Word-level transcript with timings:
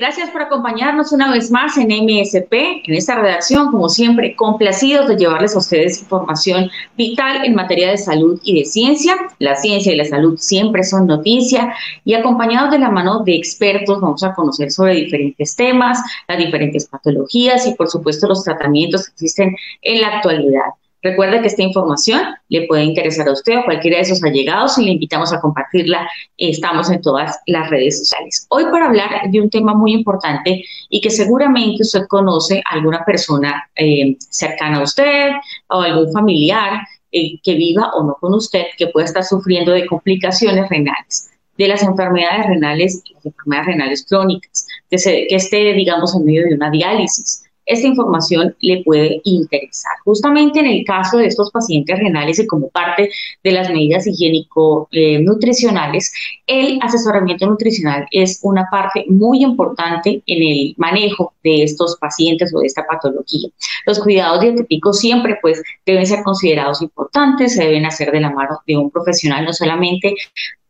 Gracias 0.00 0.30
por 0.30 0.42
acompañarnos 0.42 1.10
una 1.10 1.32
vez 1.32 1.50
más 1.50 1.76
en 1.76 1.88
MSP, 1.88 2.52
en 2.86 2.94
esta 2.94 3.16
redacción, 3.16 3.72
como 3.72 3.88
siempre, 3.88 4.36
complacidos 4.36 5.08
de 5.08 5.16
llevarles 5.16 5.56
a 5.56 5.58
ustedes 5.58 6.00
información 6.00 6.70
vital 6.96 7.44
en 7.44 7.56
materia 7.56 7.90
de 7.90 7.98
salud 7.98 8.40
y 8.44 8.60
de 8.60 8.64
ciencia. 8.64 9.16
La 9.40 9.56
ciencia 9.56 9.92
y 9.92 9.96
la 9.96 10.04
salud 10.04 10.38
siempre 10.38 10.84
son 10.84 11.08
noticia 11.08 11.74
y 12.04 12.14
acompañados 12.14 12.70
de 12.70 12.78
la 12.78 12.90
mano 12.90 13.24
de 13.24 13.34
expertos 13.34 14.00
vamos 14.00 14.22
a 14.22 14.34
conocer 14.34 14.70
sobre 14.70 14.94
diferentes 14.94 15.56
temas, 15.56 15.98
las 16.28 16.38
diferentes 16.38 16.86
patologías 16.86 17.66
y 17.66 17.74
por 17.74 17.88
supuesto 17.88 18.28
los 18.28 18.44
tratamientos 18.44 19.06
que 19.06 19.12
existen 19.14 19.56
en 19.82 20.00
la 20.00 20.18
actualidad. 20.18 20.74
Recuerde 21.02 21.40
que 21.40 21.46
esta 21.46 21.62
información 21.62 22.20
le 22.48 22.66
puede 22.66 22.82
interesar 22.82 23.28
a 23.28 23.32
usted 23.32 23.58
o 23.58 23.64
cualquiera 23.64 23.98
de 23.98 24.04
sus 24.04 24.22
allegados 24.24 24.78
y 24.78 24.84
le 24.84 24.90
invitamos 24.92 25.32
a 25.32 25.40
compartirla. 25.40 26.08
Estamos 26.36 26.90
en 26.90 27.00
todas 27.00 27.38
las 27.46 27.70
redes 27.70 28.00
sociales. 28.00 28.46
Hoy 28.50 28.64
para 28.64 28.86
hablar 28.86 29.30
de 29.30 29.40
un 29.40 29.48
tema 29.48 29.74
muy 29.74 29.92
importante 29.92 30.64
y 30.88 31.00
que 31.00 31.10
seguramente 31.10 31.82
usted 31.82 32.06
conoce 32.08 32.60
a 32.68 32.74
alguna 32.74 33.04
persona 33.04 33.68
eh, 33.76 34.16
cercana 34.18 34.78
a 34.78 34.82
usted 34.82 35.30
o 35.68 35.82
algún 35.82 36.12
familiar 36.12 36.80
eh, 37.12 37.38
que 37.42 37.54
viva 37.54 37.92
o 37.94 38.02
no 38.02 38.16
con 38.20 38.34
usted 38.34 38.64
que 38.76 38.88
pueda 38.88 39.06
estar 39.06 39.22
sufriendo 39.22 39.72
de 39.72 39.86
complicaciones 39.86 40.68
renales 40.68 41.30
de 41.56 41.66
las 41.66 41.82
enfermedades 41.82 42.46
renales, 42.46 43.02
las 43.14 43.26
enfermedades 43.26 43.66
renales 43.66 44.06
crónicas, 44.08 44.66
que, 44.88 44.96
que 45.28 45.34
esté, 45.34 45.72
digamos, 45.74 46.14
en 46.14 46.24
medio 46.24 46.44
de 46.44 46.54
una 46.54 46.70
diálisis, 46.70 47.47
esta 47.68 47.86
información 47.86 48.56
le 48.60 48.82
puede 48.82 49.20
interesar. 49.24 49.92
Justamente 50.04 50.60
en 50.60 50.66
el 50.66 50.84
caso 50.84 51.18
de 51.18 51.26
estos 51.26 51.50
pacientes 51.50 51.98
renales 51.98 52.38
y 52.38 52.46
como 52.46 52.70
parte 52.70 53.10
de 53.44 53.52
las 53.52 53.68
medidas 53.68 54.06
higiénico-nutricionales, 54.06 56.10
el 56.46 56.78
asesoramiento 56.82 57.46
nutricional 57.46 58.06
es 58.10 58.40
una 58.42 58.66
parte 58.70 59.04
muy 59.08 59.44
importante 59.44 60.22
en 60.26 60.42
el 60.42 60.74
manejo 60.78 61.34
de 61.44 61.62
estos 61.62 61.98
pacientes 62.00 62.54
o 62.54 62.60
de 62.60 62.66
esta 62.66 62.86
patología. 62.86 63.50
Los 63.86 64.00
cuidados 64.00 64.40
dietéticos 64.40 64.98
siempre 64.98 65.38
pues 65.42 65.62
deben 65.84 66.06
ser 66.06 66.22
considerados 66.22 66.80
importantes, 66.80 67.54
se 67.54 67.64
deben 67.64 67.84
hacer 67.84 68.10
de 68.10 68.20
la 68.20 68.30
mano 68.30 68.60
de 68.66 68.76
un 68.76 68.90
profesional, 68.90 69.44
no 69.44 69.52
solamente 69.52 70.14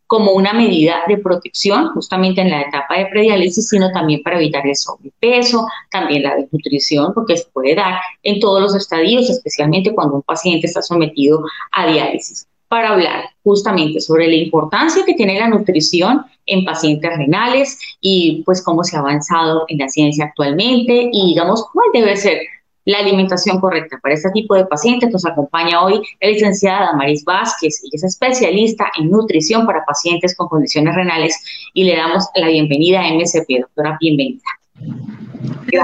como 0.08 0.32
una 0.32 0.54
medida 0.54 1.02
de 1.06 1.18
protección 1.18 1.90
justamente 1.92 2.40
en 2.40 2.50
la 2.50 2.62
etapa 2.62 2.96
de 2.96 3.06
prediálisis, 3.06 3.68
sino 3.68 3.92
también 3.92 4.22
para 4.22 4.38
evitar 4.38 4.66
el 4.66 4.74
sobrepeso, 4.74 5.68
también 5.90 6.22
la 6.22 6.34
desnutrición, 6.34 7.12
porque 7.14 7.36
se 7.36 7.46
puede 7.52 7.74
dar 7.74 8.00
en 8.22 8.40
todos 8.40 8.62
los 8.62 8.74
estadios, 8.74 9.28
especialmente 9.28 9.94
cuando 9.94 10.16
un 10.16 10.22
paciente 10.22 10.66
está 10.66 10.80
sometido 10.80 11.42
a 11.72 11.86
diálisis. 11.86 12.48
Para 12.68 12.90
hablar 12.90 13.24
justamente 13.44 14.00
sobre 14.00 14.28
la 14.28 14.36
importancia 14.36 15.04
que 15.04 15.14
tiene 15.14 15.38
la 15.38 15.48
nutrición 15.48 16.24
en 16.46 16.64
pacientes 16.64 17.14
renales 17.14 17.78
y 18.00 18.42
pues 18.46 18.62
cómo 18.62 18.84
se 18.84 18.96
ha 18.96 19.00
avanzado 19.00 19.66
en 19.68 19.76
la 19.76 19.88
ciencia 19.88 20.24
actualmente 20.24 21.10
y 21.12 21.26
digamos 21.26 21.66
cuál 21.70 21.86
debe 21.92 22.16
ser 22.16 22.40
la 22.88 23.00
alimentación 23.00 23.60
correcta 23.60 23.98
para 24.02 24.14
este 24.14 24.30
tipo 24.30 24.54
de 24.54 24.64
pacientes. 24.64 25.10
Nos 25.12 25.26
acompaña 25.26 25.84
hoy 25.84 26.00
la 26.22 26.28
licenciada 26.30 26.94
Maris 26.94 27.22
Vázquez, 27.22 27.82
y 27.84 27.94
es 27.94 28.02
especialista 28.02 28.86
en 28.98 29.10
nutrición 29.10 29.66
para 29.66 29.84
pacientes 29.84 30.34
con 30.34 30.48
condiciones 30.48 30.94
renales 30.94 31.38
y 31.74 31.84
le 31.84 31.96
damos 31.96 32.24
la 32.34 32.48
bienvenida 32.48 33.02
a 33.02 33.12
MSP. 33.12 33.60
Doctora, 33.60 33.98
bienvenida. 34.00 34.40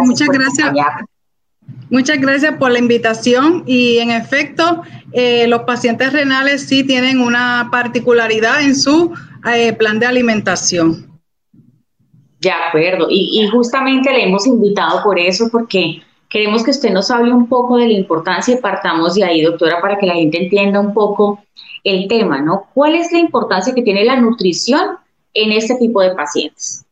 Muchas 0.03 0.28
gracias. 0.28 0.73
Muchas 1.91 2.19
gracias 2.19 2.56
por 2.56 2.73
la 2.73 2.78
invitación 2.78 3.65
y 3.67 3.99
en 3.99 4.11
efecto, 4.11 4.83
eh, 5.12 5.47
los 5.47 5.61
pacientes 5.65 6.11
renales 6.11 6.67
sí 6.67 6.84
tienen 6.84 7.21
una 7.21 7.69
particularidad 7.71 8.62
en 8.62 8.75
su 8.75 9.12
eh, 9.55 9.75
plan 9.75 9.99
de 9.99 10.07
alimentación. 10.07 11.21
De 12.41 12.51
acuerdo, 12.51 13.09
y, 13.11 13.43
y 13.43 13.49
justamente 13.49 14.11
le 14.11 14.25
hemos 14.25 14.47
invitado 14.47 15.03
por 15.03 15.19
eso, 15.19 15.51
porque 15.53 16.03
Queremos 16.34 16.65
que 16.65 16.72
usted 16.72 16.91
nos 16.91 17.12
hable 17.12 17.33
un 17.33 17.47
poco 17.47 17.77
de 17.77 17.87
la 17.87 17.93
importancia 17.93 18.55
y 18.55 18.61
partamos 18.61 19.15
de 19.15 19.22
ahí, 19.22 19.41
doctora, 19.41 19.81
para 19.81 19.97
que 19.97 20.06
la 20.06 20.15
gente 20.15 20.43
entienda 20.43 20.81
un 20.81 20.93
poco 20.93 21.45
el 21.84 22.09
tema, 22.09 22.41
¿no? 22.41 22.67
¿Cuál 22.75 22.97
es 22.97 23.12
la 23.12 23.21
importancia 23.21 23.72
que 23.72 23.83
tiene 23.83 24.05
la 24.05 24.21
nutrición 24.21 24.97
en 25.33 25.53
este 25.53 25.77
tipo 25.77 26.03
de 26.03 26.12
pacientes? 26.17 26.84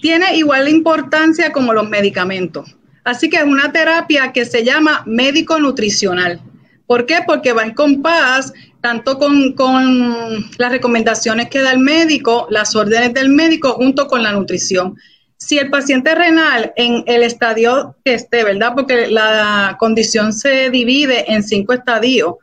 Tiene 0.00 0.38
igual 0.38 0.70
importancia 0.70 1.52
como 1.52 1.74
los 1.74 1.86
medicamentos. 1.86 2.74
Así 3.04 3.28
que 3.28 3.36
es 3.36 3.44
una 3.44 3.70
terapia 3.70 4.32
que 4.32 4.46
se 4.46 4.64
llama 4.64 5.02
médico 5.04 5.58
nutricional. 5.58 6.40
¿Por 6.86 7.04
qué? 7.04 7.18
Porque 7.26 7.52
va 7.52 7.64
en 7.64 7.74
compás 7.74 8.54
tanto 8.80 9.18
con, 9.18 9.52
con, 9.52 10.50
las 10.56 10.72
recomendaciones 10.72 11.50
que 11.50 11.60
da 11.60 11.72
el 11.72 11.80
médico, 11.80 12.46
las 12.48 12.74
órdenes 12.74 13.12
del 13.12 13.28
médico, 13.28 13.74
junto 13.74 14.06
con 14.06 14.22
la 14.22 14.32
nutrición 14.32 14.96
si 15.40 15.58
el 15.58 15.70
paciente 15.70 16.14
renal 16.14 16.72
en 16.76 17.02
el 17.06 17.22
estadio 17.22 17.96
que 18.04 18.14
esté, 18.14 18.44
¿verdad? 18.44 18.74
Porque 18.74 19.08
la 19.08 19.76
condición 19.80 20.32
se 20.32 20.70
divide 20.70 21.32
en 21.32 21.42
cinco 21.42 21.72
estadios 21.72 22.34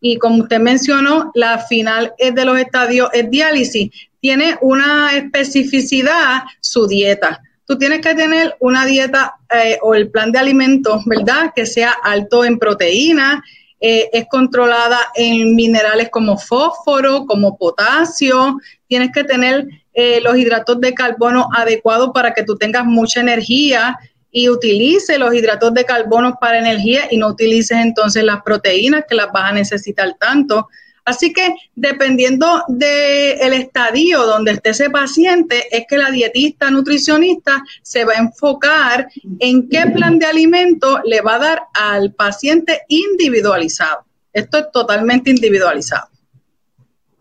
y 0.00 0.18
como 0.18 0.42
usted 0.42 0.60
mencionó, 0.60 1.32
la 1.34 1.58
final 1.58 2.12
de 2.18 2.44
los 2.44 2.58
estadios 2.58 3.08
es 3.12 3.30
diálisis, 3.30 3.90
tiene 4.20 4.56
una 4.60 5.16
especificidad 5.16 6.42
su 6.60 6.86
dieta. 6.86 7.42
Tú 7.66 7.76
tienes 7.76 8.00
que 8.00 8.14
tener 8.14 8.54
una 8.60 8.84
dieta 8.84 9.34
eh, 9.50 9.78
o 9.82 9.94
el 9.94 10.10
plan 10.10 10.30
de 10.30 10.38
alimentos, 10.38 11.02
¿verdad? 11.06 11.52
Que 11.56 11.66
sea 11.66 11.90
alto 12.02 12.44
en 12.44 12.58
proteína, 12.58 13.42
eh, 13.80 14.10
es 14.12 14.26
controlada 14.30 14.98
en 15.14 15.54
minerales 15.54 16.10
como 16.10 16.38
fósforo, 16.38 17.26
como 17.26 17.56
potasio, 17.56 18.58
tienes 18.86 19.10
que 19.12 19.24
tener 19.24 19.66
eh, 19.94 20.20
los 20.20 20.36
hidratos 20.36 20.80
de 20.80 20.92
carbono 20.92 21.48
adecuados 21.54 22.10
para 22.12 22.34
que 22.34 22.42
tú 22.42 22.56
tengas 22.56 22.84
mucha 22.84 23.20
energía 23.20 23.96
y 24.30 24.48
utilice 24.48 25.16
los 25.18 25.32
hidratos 25.32 25.72
de 25.74 25.84
carbono 25.84 26.36
para 26.40 26.58
energía 26.58 27.02
y 27.10 27.18
no 27.18 27.28
utilices 27.28 27.78
entonces 27.78 28.24
las 28.24 28.42
proteínas 28.42 29.04
que 29.08 29.14
las 29.14 29.30
vas 29.32 29.50
a 29.50 29.54
necesitar 29.54 30.16
tanto. 30.18 30.68
Así 31.04 31.32
que 31.32 31.54
dependiendo 31.74 32.64
del 32.66 33.52
estadio 33.52 34.24
donde 34.24 34.52
esté 34.52 34.70
ese 34.70 34.90
paciente, 34.90 35.64
es 35.70 35.84
que 35.88 35.98
la 35.98 36.10
dietista 36.10 36.70
nutricionista 36.70 37.62
se 37.82 38.04
va 38.04 38.14
a 38.14 38.20
enfocar 38.20 39.06
en 39.38 39.68
qué 39.68 39.86
plan 39.94 40.18
de 40.18 40.26
alimento 40.26 41.00
le 41.04 41.20
va 41.20 41.34
a 41.34 41.38
dar 41.38 41.62
al 41.74 42.12
paciente 42.14 42.80
individualizado. 42.88 44.04
Esto 44.32 44.58
es 44.58 44.72
totalmente 44.72 45.30
individualizado. 45.30 46.08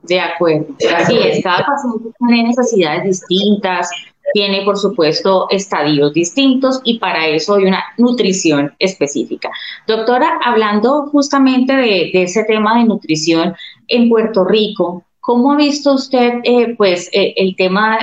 De 0.04 0.20
acuerdo, 0.20 0.68
así 0.96 1.18
es, 1.18 1.42
cada 1.42 1.66
paciente 1.66 2.10
tiene 2.20 2.50
necesidades 2.50 3.04
distintas, 3.06 3.90
tiene 4.34 4.64
por 4.64 4.78
supuesto 4.78 5.48
estadios 5.50 6.14
distintos 6.14 6.82
y 6.84 7.00
para 7.00 7.28
eso 7.28 7.56
hay 7.56 7.66
una 7.66 7.84
nutrición 7.98 8.74
específica. 8.80 9.50
Doctora, 9.88 10.40
hablando 10.44 11.08
justamente 11.08 11.74
de, 11.74 12.12
ese 12.14 12.44
tema 12.46 12.78
de 12.78 12.86
nutrición 12.86 13.56
en 13.88 14.10
Puerto 14.10 14.44
Rico, 14.44 15.04
¿cómo 15.20 15.54
ha 15.54 15.56
visto 15.56 15.94
usted 15.94 16.40
eh, 16.44 16.76
pues 16.78 17.10
eh, 17.14 17.34
el 17.38 17.56
tema, 17.56 17.98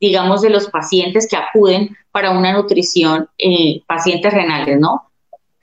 digamos, 0.00 0.42
de 0.42 0.50
los 0.50 0.68
pacientes 0.68 1.28
que 1.28 1.36
acuden 1.36 1.96
para 2.10 2.30
una 2.30 2.52
nutrición, 2.52 3.28
eh, 3.38 3.82
pacientes 3.86 4.32
renales, 4.32 4.80
¿no? 4.80 5.04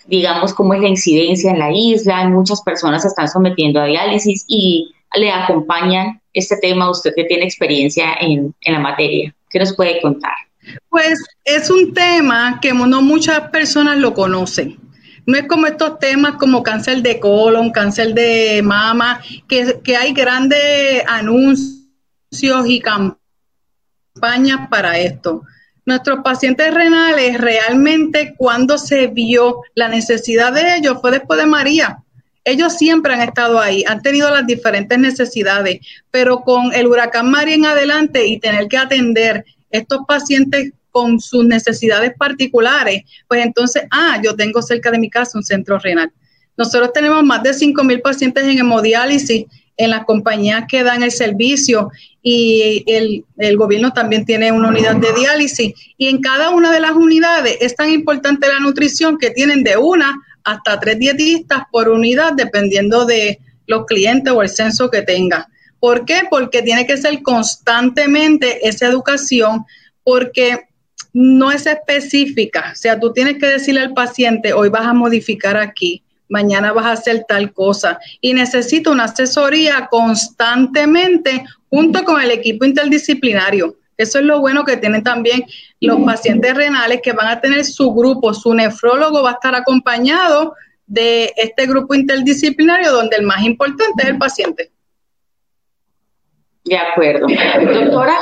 Digamos, 0.08 0.54
cómo 0.54 0.74
es 0.76 0.82
la 0.82 0.88
incidencia 0.88 1.52
en 1.52 1.60
la 1.60 1.72
isla, 1.72 2.28
muchas 2.30 2.62
personas 2.62 3.02
se 3.02 3.08
están 3.10 3.28
sometiendo 3.28 3.82
a 3.82 3.86
diálisis 3.86 4.46
y 4.48 4.95
le 5.16 5.32
acompañan 5.32 6.22
este 6.34 6.58
tema, 6.58 6.90
usted 6.90 7.14
que 7.16 7.24
tiene 7.24 7.46
experiencia 7.46 8.16
en, 8.20 8.54
la 8.66 8.80
materia? 8.80 9.34
¿Qué 9.50 9.60
nos 9.60 9.76
puede 9.76 10.02
contar? 10.02 10.34
Pues 10.90 11.24
es 11.44 11.70
un 11.70 11.94
tema 11.94 12.60
que 12.62 12.74
no 12.74 13.02
muchas 13.02 13.50
personas 13.50 13.98
lo 13.98 14.14
conocen. 14.14 14.78
No 15.26 15.38
es 15.38 15.48
como 15.48 15.66
estos 15.66 15.98
temas 16.00 16.36
como 16.36 16.62
cáncer 16.62 17.02
de 17.02 17.20
colon, 17.20 17.72
cáncer 17.72 18.14
de 18.14 18.62
mama, 18.64 19.22
que, 19.48 19.80
que 19.84 19.96
hay 19.96 20.14
grandes 20.14 21.04
anuncios 21.08 22.68
y 22.68 22.80
campañas 22.80 24.68
para 24.70 25.00
esto. 25.00 25.44
Nuestros 25.86 26.20
pacientes 26.24 26.74
renales 26.74 27.40
realmente 27.40 28.34
cuando 28.38 28.78
se 28.78 29.08
vio 29.08 29.62
la 29.76 29.88
necesidad 29.88 30.52
de 30.52 30.78
ellos 30.78 30.98
fue 31.00 31.12
después 31.12 31.40
de 31.40 31.46
María 31.46 32.05
ellos 32.46 32.78
siempre 32.78 33.14
han 33.14 33.22
estado 33.22 33.60
ahí, 33.60 33.84
han 33.88 34.02
tenido 34.02 34.30
las 34.30 34.46
diferentes 34.46 34.98
necesidades, 34.98 35.80
pero 36.12 36.42
con 36.42 36.74
el 36.74 36.88
huracán 36.88 37.30
María 37.30 37.56
en 37.56 37.66
adelante 37.66 38.26
y 38.26 38.40
tener 38.40 38.68
que 38.68 38.78
atender 38.78 39.44
estos 39.72 40.02
pacientes 40.08 40.72
con 40.92 41.20
sus 41.20 41.44
necesidades 41.44 42.14
particulares, 42.18 43.02
pues 43.28 43.44
entonces, 43.44 43.84
ah, 43.92 44.22
yo 44.24 44.36
tengo 44.36 44.62
cerca 44.62 44.92
de 44.92 45.00
mi 45.00 45.10
casa 45.10 45.38
un 45.38 45.44
centro 45.44 45.78
renal. 45.80 46.10
Nosotros 46.56 46.94
tenemos 46.94 47.22
más 47.24 47.44
de 47.44 47.50
5.000 47.50 48.02
pacientes 48.02 48.46
en 48.46 48.60
hemodiálisis 48.60 49.46
en 49.76 49.90
las 49.90 50.06
compañías 50.06 50.64
que 50.70 50.84
dan 50.84 51.04
el 51.04 51.12
servicio 51.12 51.90
y 52.22 52.84
el, 52.88 53.26
el, 53.38 53.58
gobierno 53.58 53.92
también 53.92 54.24
tiene 54.24 54.52
una 54.54 54.70
unidad 54.70 54.96
de 54.96 55.12
diálisis 55.14 55.74
y 55.98 56.08
en 56.08 56.22
cada 56.22 56.52
una 56.52 56.72
de 56.72 56.80
las 56.80 56.94
unidades 56.94 57.58
es 57.60 57.76
tan 57.76 57.90
importante 57.90 58.48
la 58.48 58.62
nutrición 58.62 59.18
que 59.18 59.32
tienen 59.32 59.64
de 59.64 59.76
una 59.76 60.16
hasta 60.46 60.80
tres 60.80 61.00
dietistas 61.00 61.64
por 61.72 61.90
unidad 61.90 62.34
dependiendo 62.34 63.06
de 63.06 63.40
los 63.68 63.86
clientes 63.86 64.32
o 64.32 64.42
el 64.42 64.50
censo 64.50 64.90
que 64.90 65.02
tenga. 65.02 65.50
¿Por 65.80 66.06
qué? 66.06 66.22
Porque 66.30 66.62
tiene 66.62 66.86
que 66.86 66.98
ser 66.98 67.22
constantemente 67.22 68.68
esa 68.68 68.88
educación 68.88 69.66
porque 70.04 70.68
no 71.14 71.52
es 71.52 71.66
específica. 71.66 72.72
O 72.74 72.76
sea, 72.76 73.00
tú 73.00 73.12
tienes 73.12 73.38
que 73.38 73.48
decirle 73.48 73.82
al 73.82 73.94
paciente, 73.94 74.54
hoy 74.54 74.70
vas 74.70 74.86
a 74.86 74.94
modificar 74.94 75.58
aquí, 75.58 76.04
mañana 76.30 76.74
vas 76.74 76.86
a 76.86 76.92
hacer 76.92 77.26
tal 77.28 77.54
cosa. 77.54 78.00
Y 78.22 78.34
necesito 78.34 78.92
una 78.92 79.06
asesoría 79.06 79.88
constantemente 79.90 81.44
junto 81.70 82.04
con 82.04 82.22
el 82.22 82.32
equipo 82.32 82.66
interdisciplinario. 82.66 83.78
Eso 83.98 84.20
es 84.20 84.26
lo 84.26 84.42
bueno 84.42 84.66
que 84.66 84.78
tienen 84.78 85.04
también 85.04 85.46
los 85.86 86.02
pacientes 86.02 86.54
renales 86.54 87.02
que 87.02 87.14
van 87.14 87.28
a 87.28 87.40
tener 87.40 87.64
su 87.64 87.94
grupo, 87.94 88.34
su 88.34 88.54
nefrólogo 88.54 89.24
va 89.24 89.32
a 89.32 89.34
estar 89.34 89.56
acompañado 89.56 90.54
de 90.88 91.34
este 91.36 91.66
grupo 91.66 91.96
interdisciplinario 91.96 92.92
donde 92.92 93.18
el 93.18 93.26
más 93.26 93.44
importante 93.44 94.04
es 94.04 94.10
el 94.10 94.18
paciente. 94.18 94.72
De 96.66 96.78
acuerdo. 96.78 97.28
Doctora, 97.28 98.18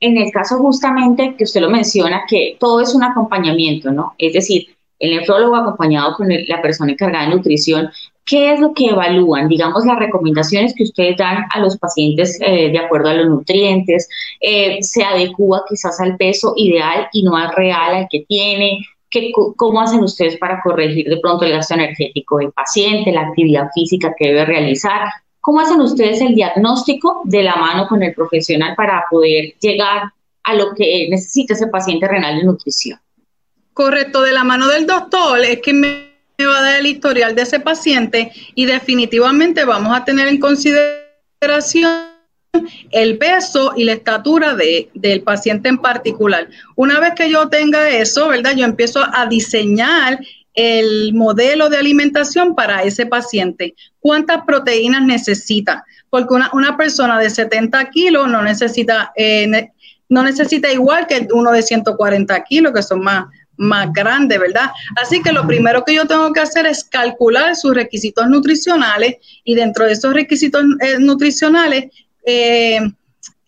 en 0.00 0.16
el, 0.16 0.32
caso, 0.32 0.58
justamente 0.58 1.34
que 1.36 1.44
usted 1.44 1.60
lo 1.60 1.68
menciona, 1.68 2.22
que 2.26 2.56
todo 2.58 2.80
es 2.80 2.94
un 2.94 3.04
acompañamiento, 3.04 3.90
¿no? 3.90 4.14
Es 4.16 4.32
decir, 4.32 4.68
el 4.98 5.14
nefrólogo 5.14 5.54
acompañado 5.54 6.14
con 6.14 6.28
la 6.28 6.62
persona 6.62 6.92
encargada 6.92 7.28
de 7.28 7.36
nutrición, 7.36 7.90
¿qué 8.28 8.52
es 8.52 8.60
lo 8.60 8.74
que 8.74 8.88
evalúan? 8.88 9.48
Digamos, 9.48 9.86
las 9.86 9.98
recomendaciones 9.98 10.74
que 10.74 10.84
ustedes 10.84 11.16
dan 11.16 11.44
a 11.50 11.60
los 11.60 11.78
pacientes 11.78 12.38
eh, 12.40 12.70
de 12.70 12.78
acuerdo 12.78 13.08
a 13.08 13.14
los 13.14 13.26
nutrientes, 13.26 14.08
eh, 14.40 14.78
se 14.82 15.02
adecúa 15.02 15.64
quizás 15.68 15.98
al 16.00 16.16
peso 16.16 16.52
ideal 16.56 17.08
y 17.12 17.22
no 17.22 17.36
al 17.36 17.52
real, 17.54 17.94
al 17.94 18.08
que 18.10 18.24
tiene. 18.28 18.86
¿Qué, 19.10 19.32
¿Cómo 19.32 19.80
hacen 19.80 20.00
ustedes 20.00 20.36
para 20.36 20.60
corregir 20.62 21.08
de 21.08 21.16
pronto 21.16 21.46
el 21.46 21.52
gasto 21.52 21.72
energético 21.72 22.36
del 22.38 22.52
paciente, 22.52 23.10
la 23.10 23.22
actividad 23.22 23.70
física 23.74 24.14
que 24.16 24.28
debe 24.28 24.44
realizar? 24.44 25.08
¿Cómo 25.40 25.60
hacen 25.60 25.80
ustedes 25.80 26.20
el 26.20 26.34
diagnóstico 26.34 27.22
de 27.24 27.42
la 27.42 27.56
mano 27.56 27.88
con 27.88 28.02
el 28.02 28.12
profesional 28.12 28.74
para 28.76 29.06
poder 29.10 29.54
llegar 29.58 30.02
a 30.44 30.54
lo 30.54 30.74
que 30.74 31.08
necesita 31.08 31.54
ese 31.54 31.68
paciente 31.68 32.06
renal 32.06 32.36
de 32.36 32.44
nutrición? 32.44 32.98
Correcto, 33.72 34.20
de 34.20 34.32
la 34.32 34.44
mano 34.44 34.68
del 34.68 34.86
doctor 34.86 35.40
es 35.40 35.60
que 35.62 35.72
me 35.72 36.07
va 36.46 36.58
a 36.58 36.62
dar 36.62 36.76
el 36.76 36.86
historial 36.86 37.34
de 37.34 37.42
ese 37.42 37.58
paciente 37.58 38.30
y 38.54 38.66
definitivamente 38.66 39.64
vamos 39.64 39.96
a 39.96 40.04
tener 40.04 40.28
en 40.28 40.38
consideración 40.38 42.08
el 42.92 43.18
peso 43.18 43.72
y 43.76 43.84
la 43.84 43.92
estatura 43.94 44.54
de, 44.54 44.88
del 44.94 45.22
paciente 45.22 45.68
en 45.68 45.78
particular. 45.78 46.48
Una 46.76 47.00
vez 47.00 47.14
que 47.14 47.30
yo 47.30 47.48
tenga 47.48 47.88
eso, 47.90 48.28
¿verdad? 48.28 48.54
Yo 48.56 48.64
empiezo 48.64 49.04
a 49.12 49.26
diseñar 49.26 50.20
el 50.54 51.12
modelo 51.14 51.68
de 51.68 51.76
alimentación 51.76 52.54
para 52.54 52.82
ese 52.82 53.06
paciente. 53.06 53.74
¿Cuántas 54.00 54.44
proteínas 54.44 55.02
necesita? 55.02 55.84
Porque 56.08 56.34
una, 56.34 56.76
persona 56.76 57.18
de 57.18 57.30
70 57.30 57.90
kilos 57.90 58.28
no 58.28 58.42
necesita, 58.42 59.12
eh, 59.14 59.70
no 60.08 60.22
necesita 60.22 60.72
igual 60.72 61.06
que 61.06 61.28
uno 61.32 61.52
de 61.52 61.62
140 61.62 62.44
kilos, 62.44 62.72
que 62.72 62.82
son 62.82 63.00
más, 63.00 63.26
más 63.58 63.92
grandes, 63.92 64.38
¿verdad? 64.38 64.70
Así 64.96 65.20
que 65.22 65.32
lo 65.32 65.46
primero 65.46 65.84
que 65.84 65.94
yo 65.94 66.06
tengo 66.06 66.32
que 66.32 66.40
hacer 66.40 66.66
es 66.66 66.84
calcular 66.84 67.54
sus 67.56 67.74
requisitos 67.74 68.28
nutricionales 68.28 69.16
y 69.44 69.54
dentro 69.54 69.84
de 69.84 69.92
esos 69.92 70.14
requisitos 70.14 70.64
eh, 70.80 70.96
nutricionales, 70.98 71.86
eh, 72.24 72.80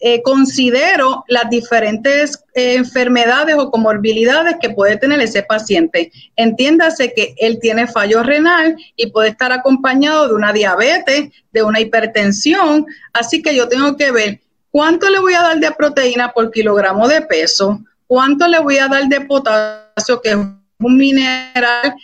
eh, 0.02 0.22
considero 0.22 1.24
las 1.28 1.50
diferentes 1.50 2.42
enfermedades 2.54 3.54
o 3.58 3.70
comorbilidades 3.70 4.56
que 4.58 4.70
puede 4.70 4.96
tener 4.96 5.20
ese 5.20 5.42
paciente. 5.42 6.10
Entiéndase 6.36 7.12
que 7.12 7.34
él 7.38 7.58
tiene 7.60 7.86
fallo 7.86 8.22
renal 8.22 8.76
y 8.96 9.08
puede 9.08 9.28
estar 9.28 9.52
acompañado 9.52 10.28
de 10.28 10.34
una 10.34 10.54
diabetes, 10.54 11.30
de 11.52 11.62
una 11.62 11.80
hipertensión, 11.80 12.86
así 13.12 13.42
que 13.42 13.54
yo 13.54 13.68
tengo 13.68 13.96
que 13.98 14.10
ver 14.10 14.40
cuánto 14.70 15.10
le 15.10 15.18
voy 15.18 15.34
a 15.34 15.42
dar 15.42 15.60
de 15.60 15.70
proteína 15.72 16.32
por 16.32 16.50
kilogramo 16.50 17.06
de 17.06 17.20
peso, 17.20 17.80
cuánto 18.10 18.48
le 18.48 18.58
voy 18.58 18.76
a 18.78 18.88
dar 18.88 19.06
de 19.06 19.20
potasio, 19.20 20.20
que 20.20 20.30
es 20.30 20.36
un 20.36 20.96
mineral 20.96 21.94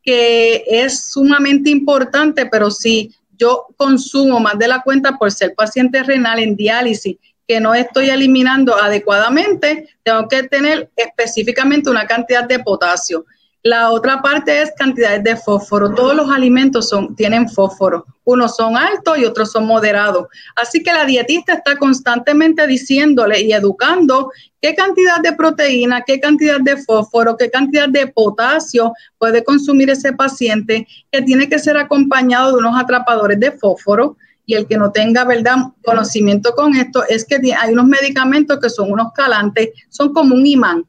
que 0.00 0.62
es 0.64 1.10
sumamente 1.10 1.70
importante, 1.70 2.46
pero 2.46 2.70
si 2.70 3.12
yo 3.36 3.66
consumo 3.76 4.38
más 4.38 4.56
de 4.60 4.68
la 4.68 4.80
cuenta 4.80 5.18
por 5.18 5.32
ser 5.32 5.56
paciente 5.56 6.04
renal 6.04 6.38
en 6.38 6.54
diálisis 6.54 7.16
que 7.48 7.58
no 7.58 7.74
estoy 7.74 8.10
eliminando 8.10 8.80
adecuadamente, 8.80 9.88
tengo 10.04 10.28
que 10.28 10.44
tener 10.44 10.88
específicamente 10.94 11.90
una 11.90 12.06
cantidad 12.06 12.44
de 12.44 12.60
potasio. 12.60 13.26
La 13.62 13.90
otra 13.90 14.22
parte 14.22 14.62
es 14.62 14.72
cantidades 14.78 15.22
de 15.22 15.36
fósforo. 15.36 15.94
Todos 15.94 16.14
los 16.14 16.30
alimentos 16.30 16.88
son, 16.88 17.14
tienen 17.14 17.46
fósforo. 17.46 18.06
Unos 18.24 18.56
son 18.56 18.74
altos 18.74 19.18
y 19.18 19.26
otros 19.26 19.52
son 19.52 19.66
moderados. 19.66 20.28
Así 20.56 20.82
que 20.82 20.92
la 20.92 21.04
dietista 21.04 21.54
está 21.54 21.76
constantemente 21.76 22.66
diciéndole 22.66 23.42
y 23.42 23.52
educando 23.52 24.30
qué 24.62 24.74
cantidad 24.74 25.20
de 25.20 25.34
proteína, 25.34 26.02
qué 26.06 26.18
cantidad 26.18 26.58
de 26.60 26.78
fósforo, 26.78 27.36
qué 27.36 27.50
cantidad 27.50 27.88
de 27.88 28.06
potasio 28.06 28.94
puede 29.18 29.44
consumir 29.44 29.90
ese 29.90 30.14
paciente, 30.14 30.86
que 31.12 31.20
tiene 31.20 31.46
que 31.46 31.58
ser 31.58 31.76
acompañado 31.76 32.52
de 32.52 32.58
unos 32.58 32.80
atrapadores 32.80 33.38
de 33.40 33.52
fósforo 33.52 34.16
y 34.46 34.54
el 34.54 34.66
que 34.66 34.78
no 34.78 34.90
tenga, 34.90 35.24
¿verdad?, 35.24 35.56
conocimiento 35.84 36.54
con 36.54 36.74
esto, 36.74 37.04
es 37.08 37.24
que 37.26 37.40
hay 37.58 37.72
unos 37.72 37.86
medicamentos 37.86 38.58
que 38.58 38.70
son 38.70 38.90
unos 38.90 39.12
calantes, 39.12 39.68
son 39.90 40.12
como 40.14 40.34
un 40.34 40.46
imán. 40.46 40.84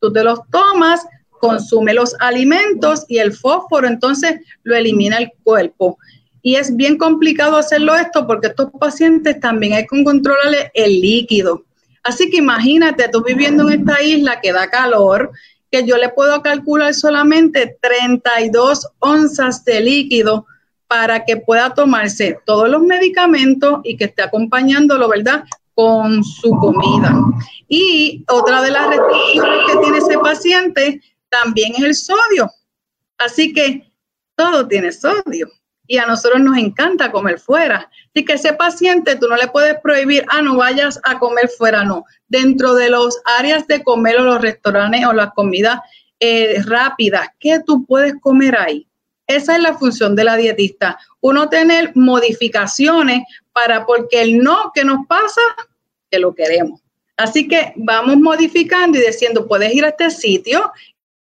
Tú 0.00 0.12
te 0.12 0.22
los 0.22 0.40
tomas, 0.50 1.04
consume 1.40 1.94
los 1.94 2.14
alimentos 2.20 3.04
y 3.08 3.18
el 3.18 3.32
fósforo 3.32 3.88
entonces 3.88 4.40
lo 4.62 4.76
elimina 4.76 5.16
el 5.16 5.32
cuerpo. 5.42 5.98
Y 6.42 6.56
es 6.56 6.76
bien 6.76 6.96
complicado 6.96 7.56
hacerlo 7.56 7.96
esto 7.96 8.26
porque 8.26 8.48
estos 8.48 8.70
pacientes 8.78 9.40
también 9.40 9.74
hay 9.74 9.86
que 9.86 10.04
controlarle 10.04 10.70
el 10.74 11.00
líquido. 11.00 11.64
Así 12.02 12.30
que 12.30 12.38
imagínate, 12.38 13.08
tú 13.08 13.22
viviendo 13.22 13.68
en 13.68 13.80
esta 13.80 14.02
isla 14.02 14.40
que 14.40 14.52
da 14.52 14.70
calor, 14.70 15.32
que 15.70 15.86
yo 15.86 15.96
le 15.96 16.08
puedo 16.08 16.42
calcular 16.42 16.94
solamente 16.94 17.76
32 17.80 18.88
onzas 19.00 19.64
de 19.64 19.80
líquido 19.80 20.46
para 20.88 21.24
que 21.24 21.36
pueda 21.36 21.72
tomarse 21.74 22.38
todos 22.44 22.68
los 22.68 22.82
medicamentos 22.82 23.80
y 23.84 23.96
que 23.96 24.06
esté 24.06 24.22
acompañándolo, 24.22 25.08
¿verdad? 25.08 25.44
Con 25.74 26.24
su 26.24 26.50
comida. 26.50 27.14
Y 27.68 28.24
otra 28.28 28.60
de 28.62 28.72
las 28.72 28.88
restricciones 28.88 29.58
que 29.70 29.78
tiene 29.78 29.98
ese 29.98 30.18
paciente 30.18 31.00
también 31.30 31.72
es 31.76 31.82
el 31.82 31.94
sodio. 31.94 32.50
Así 33.18 33.52
que 33.52 33.90
todo 34.34 34.66
tiene 34.68 34.92
sodio 34.92 35.48
y 35.86 35.98
a 35.98 36.06
nosotros 36.06 36.40
nos 36.40 36.56
encanta 36.56 37.10
comer 37.10 37.40
fuera. 37.40 37.90
Así 38.14 38.24
que 38.24 38.34
ese 38.34 38.52
paciente 38.52 39.16
tú 39.16 39.26
no 39.28 39.36
le 39.36 39.48
puedes 39.48 39.78
prohibir, 39.80 40.24
ah, 40.28 40.40
no 40.40 40.56
vayas 40.56 41.00
a 41.02 41.18
comer 41.18 41.48
fuera, 41.48 41.84
no. 41.84 42.04
Dentro 42.28 42.74
de 42.74 42.90
los 42.90 43.20
áreas 43.24 43.66
de 43.66 43.82
comer 43.82 44.18
o 44.20 44.24
los 44.24 44.40
restaurantes 44.40 45.04
o 45.04 45.12
las 45.12 45.32
comidas 45.32 45.80
eh, 46.20 46.62
rápidas, 46.64 47.28
¿qué 47.40 47.60
tú 47.66 47.84
puedes 47.86 48.14
comer 48.20 48.56
ahí? 48.56 48.86
Esa 49.26 49.56
es 49.56 49.62
la 49.62 49.74
función 49.74 50.14
de 50.14 50.24
la 50.24 50.36
dietista. 50.36 50.98
Uno 51.20 51.48
tener 51.48 51.92
modificaciones 51.96 53.22
para, 53.52 53.84
porque 53.84 54.22
el 54.22 54.38
no 54.38 54.70
que 54.74 54.84
nos 54.84 55.06
pasa, 55.06 55.40
que 56.10 56.18
lo 56.18 56.34
queremos. 56.34 56.80
Así 57.16 57.46
que 57.48 57.72
vamos 57.76 58.16
modificando 58.16 58.96
y 58.96 59.02
diciendo, 59.02 59.46
puedes 59.46 59.74
ir 59.74 59.84
a 59.84 59.88
este 59.88 60.10
sitio 60.10 60.72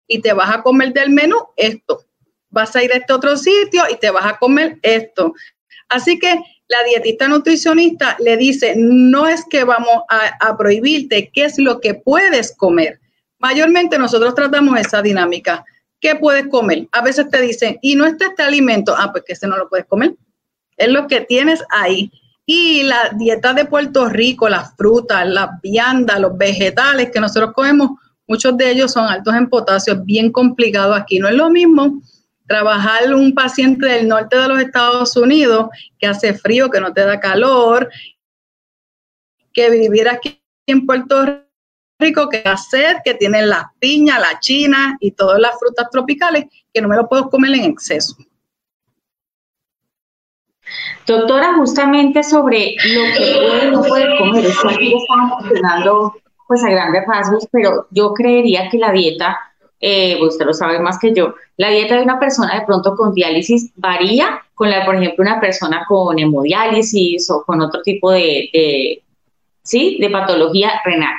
y 0.08 0.22
te 0.22 0.34
vas 0.34 0.56
a 0.56 0.62
comer 0.62 0.94
del 0.94 1.10
menú 1.10 1.38
esto. 1.56 2.06
Vas 2.50 2.76
a 2.76 2.84
ir 2.84 2.92
a 2.94 2.98
este 2.98 3.14
otro 3.14 3.36
sitio 3.38 3.84
y 3.92 3.98
te 3.98 4.10
vas 4.10 4.26
a 4.26 4.38
comer 4.38 4.80
esto. 4.82 5.34
Así 5.90 6.18
que 6.18 6.30
la 6.68 6.78
dietista 6.88 7.28
nutricionista 7.28 8.18
le 8.20 8.38
dice, 8.38 8.74
no 8.78 9.28
es 9.28 9.46
que 9.50 9.64
vamos 9.64 10.04
a, 10.10 10.58
prohibirte 10.58 11.30
qué 11.34 11.46
es 11.46 11.58
lo 11.58 11.80
que 11.80 11.94
puedes 11.94 12.56
comer. 12.56 13.00
Mayormente 13.40 13.98
nosotros 13.98 14.36
tratamos 14.36 14.80
esa 14.80 15.02
dinámica 15.02 15.64
¿qué 16.00 16.16
puedes 16.16 16.48
comer? 16.48 16.88
A 16.92 17.02
veces 17.02 17.30
te 17.30 17.42
dicen, 17.42 17.78
y 17.82 17.96
no 17.96 18.06
está 18.06 18.28
este 18.28 18.44
alimento, 18.44 18.96
ah, 18.98 19.12
pues 19.12 19.24
que 19.26 19.34
ese 19.34 19.48
no 19.48 19.58
lo 19.58 19.70
puedes 19.70 19.86
comer. 19.86 20.16
Es 20.76 20.90
lo 20.90 21.08
que 21.08 21.22
tienes 21.22 21.64
ahí. 21.70 22.12
Y 22.46 22.84
la 22.84 23.12
dieta 23.16 23.54
de 23.54 23.66
Puerto 23.66 24.08
Rico, 24.08 24.48
las 24.48 24.76
frutas, 24.76 25.28
las 25.28 25.50
viandas, 25.62 26.20
los 26.20 26.38
vegetales 26.38 27.12
que 27.12 27.20
nosotros 27.20 27.54
comemos, 27.54 27.92
muchos 28.28 28.56
de 28.58 28.72
ellos 28.72 28.92
son 28.92 29.06
altos 29.06 29.34
en 29.34 29.50
potasio, 29.50 29.94
es 29.94 30.06
bien 30.06 30.32
complicado 30.32 30.94
aquí. 30.94 31.20
No 31.20 31.28
es 31.28 31.36
lo 31.36 31.50
mismo 31.50 32.02
trabajar 32.48 33.14
un 33.14 33.34
paciente 33.34 33.86
del 33.88 34.08
norte 34.08 34.38
de 34.38 34.48
los 34.48 34.60
Estados 34.60 35.16
Unidos 35.18 35.68
que 36.00 36.08
hace 36.08 36.34
frío, 36.34 36.70
que 36.70 36.80
no 36.80 36.94
te 36.94 37.02
da 37.02 37.20
calor, 37.20 37.90
que 39.54 39.70
vivir 39.70 40.08
aquí 40.08 40.42
en 40.68 40.86
Puerto 40.86 41.44
Rico 42.00 42.30
que 42.30 42.44
sed, 42.70 42.98
que 43.04 43.16
tienen 43.16 43.50
las 43.50 43.66
piñas, 43.80 44.20
la 44.20 44.40
china 44.40 44.98
y 45.00 45.12
todas 45.12 45.40
las 45.40 45.58
frutas 45.60 45.90
tropicales, 45.90 46.46
que 46.74 46.82
no 46.82 46.88
me 46.88 46.96
lo 46.96 47.10
puedo 47.10 47.30
comer 47.30 47.54
en 47.56 47.66
exceso. 47.66 48.16
Doctora, 51.08 51.56
justamente 51.56 52.24
sobre 52.24 52.76
lo 52.86 53.02
que 53.18 53.34
puede 53.34 53.72
no 53.72 53.82
puede 53.82 54.18
comer, 54.18 54.46
esto 54.46 54.70
aquí 54.70 54.94
estamos 54.94 55.42
mencionando 55.42 56.14
pues 56.48 56.64
a 56.64 56.70
grandes 56.70 57.04
rasgos, 57.08 57.48
pero 57.52 57.88
yo 57.92 58.14
creería 58.14 58.70
que 58.70 58.78
la 58.78 58.92
dieta, 58.92 59.38
eh, 59.80 60.18
usted 60.22 60.46
lo 60.46 60.54
sabe 60.54 60.80
más 60.80 60.98
que 61.00 61.14
yo, 61.14 61.36
la 61.58 61.70
dieta 61.70 61.96
de 61.96 62.04
una 62.04 62.20
persona 62.20 62.60
de 62.60 62.66
pronto 62.66 62.96
con 62.96 63.14
diálisis 63.14 63.72
varía 63.76 64.42
con 64.56 64.70
la, 64.70 64.86
por 64.86 64.96
ejemplo, 64.96 65.24
una 65.24 65.40
persona 65.40 65.86
con 65.88 66.18
hemodiálisis 66.18 67.30
o 67.30 67.44
con 67.44 67.62
otro 67.62 67.82
tipo 67.84 68.12
de, 68.12 68.50
de 68.54 69.04
¿sí? 69.68 69.98
de 70.00 70.10
patología 70.10 70.82
renal. 70.84 71.14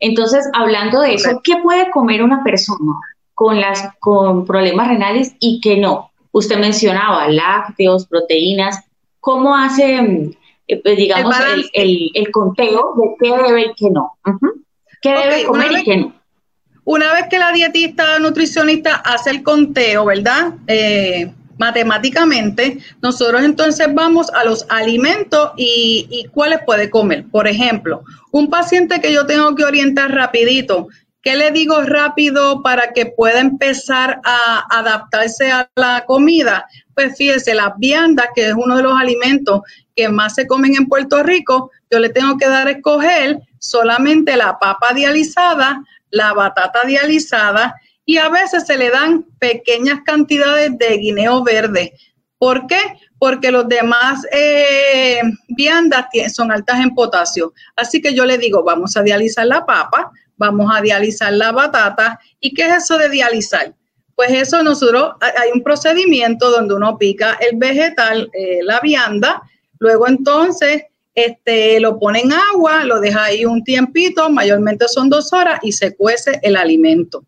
Entonces, 0.00 0.48
hablando 0.54 1.00
de 1.00 1.14
eso, 1.14 1.40
¿qué 1.42 1.56
puede 1.62 1.90
comer 1.90 2.22
una 2.22 2.44
persona 2.44 2.94
con, 3.34 3.60
las, 3.60 3.90
con 3.98 4.46
problemas 4.46 4.88
renales 4.88 5.34
y 5.40 5.60
qué 5.60 5.76
no? 5.76 6.12
Usted 6.30 6.58
mencionaba 6.58 7.28
lácteos, 7.28 8.06
proteínas. 8.06 8.84
¿Cómo 9.20 9.56
hace, 9.56 10.30
eh, 10.68 10.80
pues, 10.82 10.96
digamos, 10.96 11.34
el, 11.72 12.10
el, 12.14 12.30
conteo 12.30 12.94
de 12.96 13.14
qué 13.18 13.36
debe 13.36 13.62
y 13.62 13.74
qué 13.74 13.90
no? 13.90 14.12
¿Qué 15.00 15.10
debe 15.10 15.44
comer 15.44 15.72
y 15.72 15.84
qué 15.84 15.96
no? 15.96 16.18
Una 16.84 17.12
vez 17.12 17.26
que 17.28 17.38
la 17.38 17.52
dietista 17.52 18.18
nutricionista 18.18 18.96
hace 18.96 19.28
el 19.28 19.42
conteo, 19.42 20.06
¿verdad? 20.06 20.54
Eh, 20.66 21.30
matemáticamente, 21.58 22.78
nosotros 23.02 23.42
entonces 23.42 23.88
vamos 23.92 24.30
a 24.32 24.44
los 24.44 24.64
alimentos 24.70 25.50
y, 25.58 26.06
y, 26.10 26.24
cuáles 26.28 26.60
puede 26.64 26.88
comer. 26.88 27.26
Por 27.30 27.46
ejemplo, 27.46 28.04
un 28.30 28.48
paciente 28.48 29.02
que 29.02 29.12
yo 29.12 29.26
tengo 29.26 29.54
que 29.54 29.64
orientar 29.64 30.14
rapidito, 30.14 30.88
¿qué 31.20 31.36
le 31.36 31.50
digo 31.50 31.82
rápido 31.82 32.62
para 32.62 32.92
que 32.94 33.06
pueda 33.06 33.40
empezar 33.40 34.20
a 34.24 34.64
adaptarse 34.70 35.50
a 35.50 35.68
la 35.76 36.04
comida? 36.06 36.66
Pues 36.94 37.18
fíjese, 37.18 37.54
las 37.54 37.76
viandas, 37.76 38.28
que 38.34 38.48
es 38.48 38.54
uno 38.54 38.76
de 38.76 38.84
los 38.84 38.98
alimentos 38.98 39.60
que 39.94 40.08
más 40.08 40.36
se 40.36 40.46
comen 40.46 40.74
en 40.74 40.86
Puerto 40.86 41.22
Rico, 41.22 41.70
yo 41.90 41.98
le 41.98 42.08
tengo 42.08 42.38
que 42.38 42.48
dar 42.48 42.68
a 42.68 42.70
escoger 42.70 43.40
solamente 43.58 44.36
la 44.36 44.58
papa 44.58 44.92
dializada, 44.94 45.82
la 46.10 46.32
batata 46.32 46.80
dializada 46.86 47.74
y 48.04 48.16
a 48.16 48.28
veces 48.28 48.66
se 48.66 48.78
le 48.78 48.90
dan 48.90 49.24
pequeñas 49.38 50.00
cantidades 50.04 50.78
de 50.78 50.96
guineo 50.96 51.44
verde. 51.44 51.92
¿Por 52.38 52.66
qué? 52.66 52.80
Porque 53.18 53.50
los 53.50 53.68
demás 53.68 54.24
eh, 54.32 55.20
viandas 55.48 56.06
son 56.32 56.50
altas 56.52 56.80
en 56.80 56.94
potasio. 56.94 57.52
Así 57.76 58.00
que 58.00 58.14
yo 58.14 58.24
le 58.24 58.38
digo, 58.38 58.62
vamos 58.62 58.96
a 58.96 59.02
dializar 59.02 59.46
la 59.46 59.66
papa, 59.66 60.10
vamos 60.36 60.72
a 60.74 60.80
dializar 60.80 61.32
la 61.32 61.52
batata. 61.52 62.18
¿Y 62.40 62.54
qué 62.54 62.68
es 62.68 62.84
eso 62.84 62.96
de 62.96 63.08
dializar? 63.08 63.74
Pues 64.14 64.30
eso 64.30 64.62
nosotros, 64.62 65.14
hay 65.20 65.50
un 65.52 65.62
procedimiento 65.62 66.50
donde 66.50 66.74
uno 66.74 66.96
pica 66.96 67.38
el 67.40 67.56
vegetal, 67.56 68.30
eh, 68.32 68.60
la 68.62 68.80
vianda, 68.80 69.42
luego 69.78 70.08
entonces 70.08 70.84
este, 71.24 71.80
lo 71.80 71.98
pone 71.98 72.20
en 72.20 72.32
agua, 72.32 72.84
lo 72.84 73.00
deja 73.00 73.24
ahí 73.24 73.44
un 73.44 73.64
tiempito, 73.64 74.28
mayormente 74.30 74.86
son 74.88 75.08
dos 75.08 75.32
horas 75.32 75.60
y 75.62 75.72
se 75.72 75.96
cuece 75.96 76.38
el 76.42 76.56
alimento. 76.56 77.24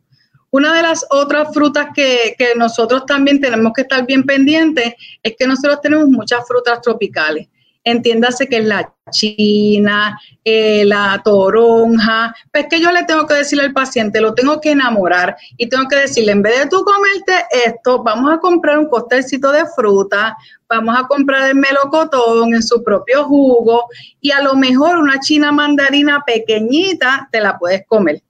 Una 0.50 0.74
de 0.74 0.82
las 0.82 1.06
otras 1.10 1.54
frutas 1.54 1.88
que, 1.94 2.34
nosotros 2.56 3.06
también 3.06 3.40
tenemos 3.40 3.72
que 3.72 3.82
estar 3.82 4.04
bien 4.04 4.24
pendientes 4.24 4.94
es 5.22 5.34
que 5.38 5.46
nosotros 5.46 5.80
tenemos 5.80 6.08
muchas 6.08 6.46
frutas 6.46 6.80
tropicales. 6.80 7.48
Entiéndase 7.82 8.46
que 8.46 8.58
es 8.58 8.64
la 8.64 8.94
china, 9.10 10.20
eh, 10.44 10.84
la 10.84 11.20
toronja. 11.24 12.34
Pues 12.52 12.66
que 12.68 12.80
yo 12.80 12.92
le 12.92 13.04
tengo 13.04 13.26
que 13.26 13.34
decirle 13.34 13.64
al 13.64 13.72
paciente, 13.72 14.20
lo 14.20 14.34
tengo 14.34 14.60
que 14.60 14.72
enamorar 14.72 15.36
y 15.56 15.68
tengo 15.68 15.88
que 15.88 15.96
decirle, 15.96 16.32
en 16.32 16.42
vez 16.42 16.58
de 16.58 16.66
tú 16.68 16.84
comerte 16.84 17.46
esto, 17.66 18.02
vamos 18.02 18.32
a 18.32 18.38
comprar 18.38 18.78
un 18.78 18.88
costelcito 18.88 19.50
de 19.52 19.64
fruta, 19.74 20.36
vamos 20.68 20.94
a 20.98 21.06
comprar 21.06 21.48
el 21.48 21.56
melocotón 21.56 22.54
en 22.54 22.62
su 22.62 22.82
propio 22.84 23.24
jugo 23.24 23.86
y 24.20 24.30
a 24.30 24.42
lo 24.42 24.54
mejor 24.54 24.98
una 24.98 25.18
china 25.20 25.50
mandarina 25.50 26.22
pequeñita 26.26 27.28
te 27.32 27.40
la 27.40 27.58
puedes 27.58 27.86
comer. 27.86 28.22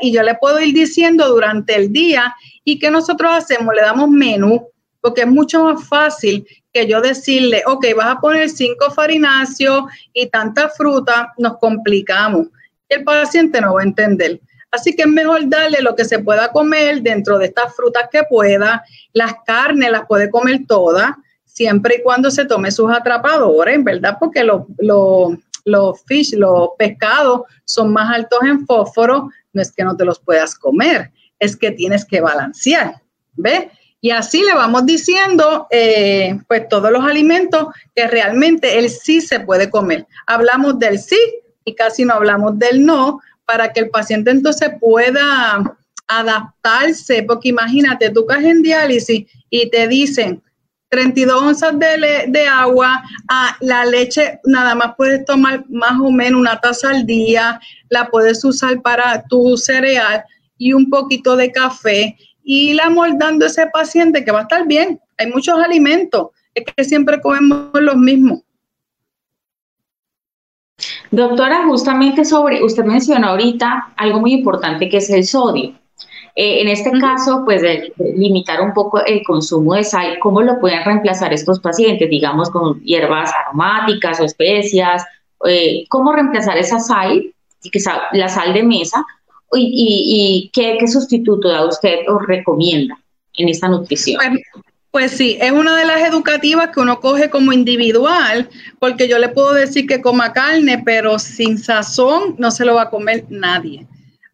Y 0.00 0.12
yo 0.12 0.22
le 0.22 0.34
puedo 0.36 0.60
ir 0.60 0.74
diciendo 0.74 1.28
durante 1.28 1.76
el 1.76 1.92
día 1.92 2.34
y 2.64 2.78
que 2.78 2.90
nosotros 2.90 3.30
hacemos, 3.32 3.74
le 3.74 3.82
damos 3.82 4.08
menú, 4.08 4.68
porque 5.06 5.20
es 5.20 5.28
mucho 5.28 5.62
más 5.62 5.86
fácil 5.86 6.44
que 6.72 6.84
yo 6.88 7.00
decirle, 7.00 7.62
ok, 7.64 7.86
vas 7.96 8.16
a 8.16 8.20
poner 8.20 8.50
cinco 8.50 8.90
farináceos 8.90 9.84
y 10.12 10.26
tanta 10.26 10.68
fruta, 10.68 11.32
nos 11.38 11.58
complicamos. 11.58 12.48
El 12.88 13.04
paciente 13.04 13.60
no 13.60 13.74
va 13.74 13.82
a 13.82 13.84
entender. 13.84 14.40
Así 14.72 14.96
que 14.96 15.02
es 15.02 15.08
mejor 15.08 15.48
darle 15.48 15.80
lo 15.80 15.94
que 15.94 16.04
se 16.04 16.18
pueda 16.18 16.50
comer 16.50 17.02
dentro 17.02 17.38
de 17.38 17.44
estas 17.44 17.76
frutas 17.76 18.08
que 18.10 18.24
pueda. 18.24 18.82
Las 19.12 19.32
carnes 19.46 19.92
las 19.92 20.06
puede 20.08 20.28
comer 20.28 20.62
todas, 20.66 21.12
siempre 21.44 21.98
y 22.00 22.02
cuando 22.02 22.28
se 22.28 22.44
tome 22.44 22.72
sus 22.72 22.90
atrapadores, 22.90 23.84
¿verdad? 23.84 24.16
Porque 24.18 24.42
los, 24.42 24.62
los 24.80 26.02
fish, 26.06 26.34
los 26.34 26.70
pescados 26.76 27.42
son 27.64 27.92
más 27.92 28.12
altos 28.12 28.40
en 28.42 28.66
fósforo, 28.66 29.30
no 29.52 29.62
es 29.62 29.70
que 29.70 29.84
no 29.84 29.96
te 29.96 30.04
los 30.04 30.18
puedas 30.18 30.56
comer, 30.56 31.12
es 31.38 31.56
que 31.56 31.70
tienes 31.70 32.04
que 32.04 32.20
balancear, 32.20 33.00
¿ves? 33.36 33.66
Y 34.00 34.10
así 34.10 34.42
le 34.42 34.54
vamos 34.54 34.86
diciendo, 34.86 35.66
eh, 35.70 36.38
pues 36.46 36.68
todos 36.68 36.90
los 36.90 37.04
alimentos 37.04 37.68
que 37.94 38.06
realmente 38.06 38.78
el 38.78 38.90
sí 38.90 39.20
se 39.20 39.40
puede 39.40 39.70
comer. 39.70 40.06
Hablamos 40.26 40.78
del 40.78 40.98
sí 40.98 41.18
y 41.64 41.74
casi 41.74 42.04
no 42.04 42.14
hablamos 42.14 42.58
del 42.58 42.84
no, 42.84 43.20
para 43.44 43.72
que 43.72 43.80
el 43.80 43.90
paciente 43.90 44.30
entonces 44.30 44.70
pueda 44.80 45.76
adaptarse, 46.08 47.22
porque 47.22 47.48
imagínate, 47.48 48.10
tú 48.10 48.26
caes 48.26 48.44
en 48.44 48.62
diálisis 48.62 49.26
y 49.50 49.70
te 49.70 49.88
dicen 49.88 50.42
32 50.90 51.42
onzas 51.42 51.78
de, 51.78 52.26
de 52.28 52.46
agua, 52.46 53.02
a 53.28 53.56
la 53.60 53.84
leche 53.84 54.38
nada 54.44 54.74
más 54.74 54.94
puedes 54.96 55.24
tomar 55.24 55.64
más 55.68 55.98
o 56.00 56.10
menos 56.10 56.40
una 56.40 56.60
taza 56.60 56.90
al 56.90 57.06
día, 57.06 57.60
la 57.88 58.06
puedes 58.08 58.44
usar 58.44 58.80
para 58.82 59.24
tu 59.24 59.56
cereal 59.56 60.24
y 60.58 60.72
un 60.72 60.88
poquito 60.88 61.36
de 61.36 61.50
café 61.50 62.16
y 62.48 62.74
la 62.74 62.88
moldando 62.88 63.44
ese 63.44 63.66
paciente 63.66 64.24
que 64.24 64.30
va 64.30 64.38
a 64.38 64.42
estar 64.42 64.66
bien. 64.66 65.00
Hay 65.18 65.26
muchos 65.26 65.58
alimentos, 65.58 66.28
es 66.54 66.64
que 66.64 66.84
siempre 66.84 67.20
comemos 67.20 67.70
los 67.74 67.96
mismos. 67.96 68.40
Doctora, 71.10 71.64
justamente 71.66 72.24
sobre, 72.24 72.62
usted 72.62 72.84
mencionó 72.84 73.30
ahorita 73.30 73.92
algo 73.96 74.20
muy 74.20 74.32
importante 74.32 74.88
que 74.88 74.98
es 74.98 75.10
el 75.10 75.24
sodio. 75.24 75.74
Eh, 76.36 76.60
en 76.60 76.68
este 76.68 76.92
caso, 77.00 77.42
pues 77.44 77.62
limitar 77.98 78.60
un 78.60 78.72
poco 78.74 79.04
el 79.04 79.24
consumo 79.24 79.74
de 79.74 79.82
sal, 79.82 80.18
¿cómo 80.20 80.40
lo 80.42 80.60
pueden 80.60 80.84
reemplazar 80.84 81.32
estos 81.32 81.58
pacientes? 81.58 82.08
Digamos, 82.08 82.50
con 82.50 82.80
hierbas 82.82 83.32
aromáticas 83.44 84.20
o 84.20 84.24
especias. 84.24 85.04
Eh, 85.46 85.84
¿Cómo 85.88 86.12
reemplazar 86.12 86.58
esa 86.58 86.78
sal 86.78 87.32
la 88.12 88.28
sal 88.28 88.54
de 88.54 88.62
mesa, 88.62 89.04
y, 89.54 90.50
qué, 90.52 90.78
sustituto 90.86 91.48
da 91.48 91.66
usted 91.66 92.00
o 92.08 92.18
recomienda 92.18 92.98
en 93.34 93.48
esta 93.48 93.68
nutrición. 93.68 94.20
Pues, 94.90 95.12
sí, 95.12 95.36
es 95.40 95.52
una 95.52 95.76
de 95.76 95.84
las 95.84 96.08
educativas 96.08 96.70
que 96.70 96.80
uno 96.80 97.00
coge 97.00 97.28
como 97.28 97.52
individual, 97.52 98.48
porque 98.78 99.06
yo 99.06 99.18
le 99.18 99.28
puedo 99.28 99.52
decir 99.52 99.86
que 99.86 100.00
coma 100.00 100.32
carne, 100.32 100.82
pero 100.84 101.18
sin 101.18 101.58
sazón 101.58 102.34
no 102.38 102.50
se 102.50 102.64
lo 102.64 102.76
va 102.76 102.82
a 102.82 102.90
comer 102.90 103.26
nadie. 103.28 103.86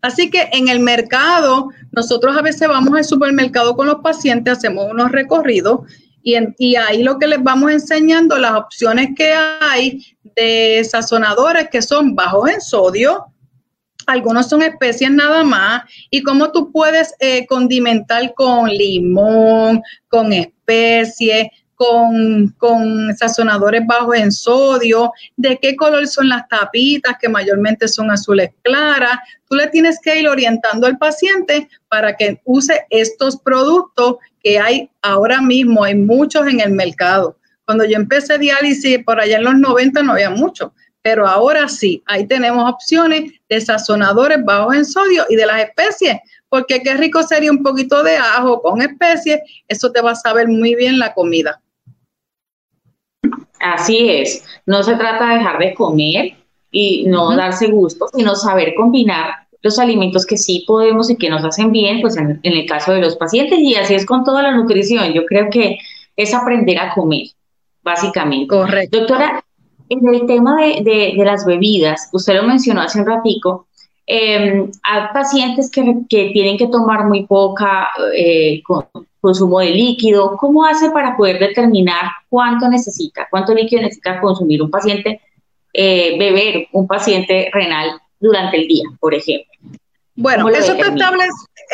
Así 0.03 0.31
que 0.31 0.49
en 0.53 0.69
el 0.69 0.79
mercado, 0.79 1.71
nosotros 1.91 2.37
a 2.37 2.43
veces 2.43 2.69
vamos 2.69 2.95
al 2.97 3.05
supermercado 3.05 3.75
con 3.75 3.89
los 3.89 4.03
pacientes, 4.03 4.59
hacemos 4.59 4.87
unos 4.91 5.11
recorridos 5.11 5.81
y, 6.23 6.37
y, 6.59 6.77
ahí 6.77 7.03
lo 7.03 7.19
que 7.19 7.27
les 7.27 7.43
vamos 7.43 7.73
enseñando, 7.73 8.39
las 8.39 8.53
opciones 8.53 9.11
que 9.17 9.33
hay 9.33 10.05
de 10.37 10.87
sazonadores 10.89 11.71
que 11.71 11.83
son 11.83 12.15
bajos 12.15 12.51
en 12.51 12.61
sodio, 12.61 13.27
algunos 14.07 14.49
son 14.49 14.63
especies 14.63 15.11
nada 15.11 15.45
más, 15.45 15.83
y 16.11 16.23
cómo 16.23 16.53
tú 16.53 16.71
puedes 16.71 17.15
eh, 17.21 17.47
condimentar 17.47 18.35
con 18.35 18.69
limón, 18.69 19.83
con 20.09 20.33
especies, 20.33 21.49
con, 21.75 22.55
con, 22.59 23.13
sazonadores 23.17 23.85
bajos 23.87 24.17
en 24.17 24.31
sodio, 24.31 25.13
de 25.37 25.59
qué 25.61 25.75
color 25.75 26.07
son 26.07 26.29
las 26.29 26.47
tapitas, 26.49 27.17
que 27.21 27.29
mayormente 27.29 27.89
son 27.89 28.11
azules 28.11 28.51
claras. 28.63 29.19
Tú 29.49 29.57
le 29.57 29.67
tienes 29.67 29.99
que 30.01 30.21
ir 30.21 30.29
orientando 30.29 30.87
al 30.87 30.97
paciente 30.99 31.69
para 31.89 32.17
que 32.17 32.41
use 32.45 32.87
estos 32.91 33.37
productos 33.37 34.17
que 34.43 34.61
hay 34.61 34.91
ahora 35.03 35.41
mismo, 35.41 35.83
hay 35.83 35.97
muchos 35.97 36.47
en 36.47 36.61
el 36.61 36.71
mercado. 36.71 37.37
Cuando 37.65 37.85
yo 37.85 37.97
empecé 37.97 38.39
diálisis 38.39 39.03
por 39.05 39.21
allá 39.21 39.39
en 39.39 39.45
los 39.45 39.55
90 39.55 40.03
no 40.03 40.13
había 40.13 40.31
mucho, 40.31 40.75
pero 41.03 41.27
ahora 41.27 41.69
sí, 41.69 42.03
ahí 42.07 42.27
tenemos 42.27 42.71
opciones 42.71 43.33
de 43.49 43.61
sazonadores 43.61 44.45
bajos 44.45 44.75
en 44.75 44.85
sodio 44.85 45.25
y 45.29 45.37
de 45.37 45.47
las 45.47 45.61
especies, 45.61 46.17
porque 46.49 46.81
qué 46.83 46.95
rico 46.95 47.23
sería 47.23 47.51
un 47.51 47.63
poquito 47.63 48.03
de 48.03 48.17
ajo 48.17 48.63
con 48.63 48.81
especies, 48.81 49.41
eso 49.67 49.91
te 49.91 50.01
va 50.01 50.13
a 50.13 50.17
saber 50.17 50.49
muy 50.49 50.75
bien 50.75 50.99
la 50.99 51.13
comida. 51.13 51.61
Así 53.61 54.09
es, 54.09 54.45
no 54.67 54.83
se 54.83 54.95
trata 54.95 55.29
de 55.29 55.35
dejar 55.39 55.59
de 55.59 55.75
comer 55.75 56.35
y 56.71 57.05
no 57.07 57.37
darse 57.37 57.67
gusto, 57.69 58.07
sino 58.15 58.35
saber 58.35 58.75
combinar 58.75 59.43
los 59.63 59.79
alimentos 59.79 60.27
que 60.27 60.37
sí 60.37 60.65
podemos 60.67 61.11
y 61.11 61.17
que 61.17 61.31
nos 61.31 61.45
hacen 61.45 61.71
bien, 61.71 62.01
pues 62.01 62.17
en, 62.17 62.41
el 62.43 62.67
caso 62.67 62.93
de 62.93 63.01
los 63.01 63.17
pacientes, 63.17 63.59
y 63.61 63.75
así 63.77 63.95
es 63.95 64.05
con 64.05 64.25
toda 64.25 64.43
la 64.43 64.53
nutrición. 64.53 65.13
Yo 65.13 65.25
creo 65.27 65.49
que 65.51 65.79
es 66.17 66.35
aprender 66.35 66.79
a 66.79 66.93
comer, 66.93 67.29
básicamente. 67.83 68.49
Correcto. 68.49 68.99
Doctora, 68.99 69.45
en 69.93 70.15
el 70.15 70.27
tema 70.27 70.57
de, 70.57 71.15
las 71.17 71.45
bebidas, 71.45 72.09
usted 72.13 72.35
lo 72.35 72.45
mencionó 72.45 72.83
hace 72.83 73.01
un 73.01 73.07
ratico, 73.07 73.67
eh, 74.07 74.69
hay 74.83 75.03
pacientes 75.13 75.71
que, 75.71 75.83
tienen 76.09 76.57
que 76.59 76.67
tomar 76.67 77.07
muy 77.07 77.25
poca 77.27 77.89
eh, 78.15 78.63
consumo 79.21 79.61
de 79.61 79.71
líquido. 79.71 80.37
¿Cómo 80.37 80.65
hace 80.67 80.91
para 80.91 81.17
poder 81.17 81.39
determinar 81.39 82.11
cuánto 82.29 82.69
necesita, 82.69 83.29
cuánto 83.31 83.55
líquido 83.55 83.83
necesita 83.83 84.21
consumir 84.21 84.63
un 84.63 84.71
paciente, 84.71 85.21
eh, 85.73 86.19
beber 86.19 86.67
un 86.73 86.87
paciente 86.87 87.49
renal 87.53 87.93
durante 88.19 88.57
el 88.59 88.67
día, 88.67 88.85
por 88.99 89.15
ejemplo? 89.15 89.53
Bueno, 90.15 90.49
eso 90.49 90.73
está, 90.73 90.95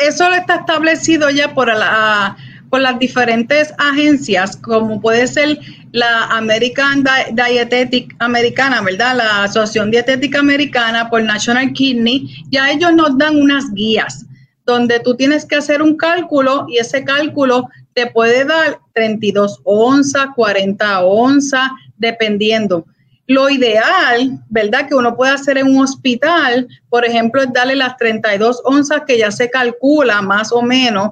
eso 0.07 0.31
está 0.31 0.55
establecido 0.55 1.29
ya 1.29 1.53
por, 1.53 1.67
la, 1.67 2.37
por 2.69 2.81
las 2.81 2.99
diferentes 2.99 3.73
agencias, 3.77 4.55
como 4.57 5.01
puede 5.01 5.27
ser 5.27 5.59
la 5.91 6.25
American 6.25 7.03
Dietetic 7.33 8.15
Americana, 8.19 8.81
¿verdad? 8.81 9.17
La 9.17 9.43
Asociación 9.43 9.91
Dietética 9.91 10.39
Americana 10.39 11.09
por 11.09 11.23
National 11.23 11.73
Kidney, 11.73 12.45
ya 12.49 12.71
ellos 12.71 12.93
nos 12.93 13.17
dan 13.17 13.41
unas 13.41 13.73
guías 13.73 14.25
donde 14.65 14.99
tú 14.99 15.15
tienes 15.15 15.45
que 15.45 15.55
hacer 15.55 15.81
un 15.81 15.97
cálculo 15.97 16.67
y 16.69 16.77
ese 16.77 17.03
cálculo 17.03 17.67
te 17.93 18.05
puede 18.05 18.45
dar 18.45 18.79
32 18.93 19.61
onzas, 19.63 20.27
40 20.35 21.01
onzas, 21.01 21.71
dependiendo. 21.97 22.85
Lo 23.25 23.49
ideal, 23.49 24.39
¿verdad? 24.49 24.87
Que 24.87 24.95
uno 24.95 25.15
puede 25.15 25.33
hacer 25.33 25.57
en 25.57 25.67
un 25.67 25.83
hospital, 25.83 26.67
por 26.89 27.03
ejemplo, 27.03 27.41
es 27.41 27.51
darle 27.51 27.75
las 27.75 27.97
32 27.97 28.61
onzas 28.63 29.01
que 29.07 29.17
ya 29.17 29.31
se 29.31 29.49
calcula 29.49 30.21
más 30.21 30.51
o 30.51 30.61
menos 30.61 31.11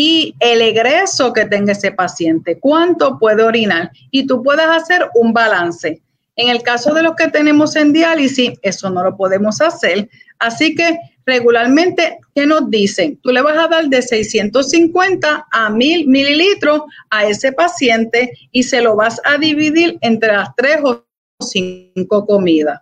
y 0.00 0.36
el 0.38 0.62
egreso 0.62 1.32
que 1.32 1.44
tenga 1.46 1.72
ese 1.72 1.90
paciente, 1.90 2.60
cuánto 2.60 3.18
puede 3.18 3.42
orinar 3.42 3.90
y 4.12 4.28
tú 4.28 4.44
puedes 4.44 4.64
hacer 4.64 5.08
un 5.16 5.32
balance. 5.32 6.00
En 6.36 6.50
el 6.50 6.62
caso 6.62 6.94
de 6.94 7.02
los 7.02 7.16
que 7.16 7.26
tenemos 7.26 7.74
en 7.74 7.92
diálisis, 7.92 8.52
eso 8.62 8.90
no 8.90 9.02
lo 9.02 9.16
podemos 9.16 9.60
hacer. 9.60 10.08
Así 10.38 10.76
que 10.76 10.96
regularmente, 11.26 12.20
¿qué 12.32 12.46
nos 12.46 12.70
dicen? 12.70 13.18
Tú 13.24 13.32
le 13.32 13.42
vas 13.42 13.58
a 13.58 13.66
dar 13.66 13.88
de 13.88 14.00
650 14.00 15.48
a 15.50 15.68
1000 15.68 16.06
mililitros 16.06 16.82
a 17.10 17.26
ese 17.26 17.50
paciente 17.50 18.30
y 18.52 18.62
se 18.62 18.80
lo 18.80 18.94
vas 18.94 19.20
a 19.24 19.36
dividir 19.36 19.98
entre 20.02 20.30
las 20.32 20.54
tres 20.54 20.78
o 20.84 21.04
cinco 21.40 22.24
comidas. 22.24 22.80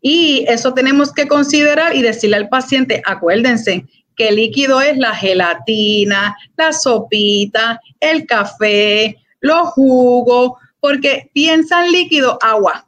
Y 0.00 0.44
eso 0.46 0.72
tenemos 0.72 1.12
que 1.12 1.26
considerar 1.26 1.96
y 1.96 2.02
decirle 2.02 2.36
al 2.36 2.48
paciente, 2.48 3.02
acuérdense 3.04 3.84
que 4.18 4.32
líquido 4.32 4.80
es 4.80 4.98
la 4.98 5.14
gelatina, 5.14 6.36
la 6.56 6.72
sopita, 6.72 7.80
el 8.00 8.26
café, 8.26 9.16
los 9.40 9.68
jugos, 9.68 10.52
porque 10.80 11.30
piensan 11.32 11.92
líquido, 11.92 12.38
agua. 12.42 12.86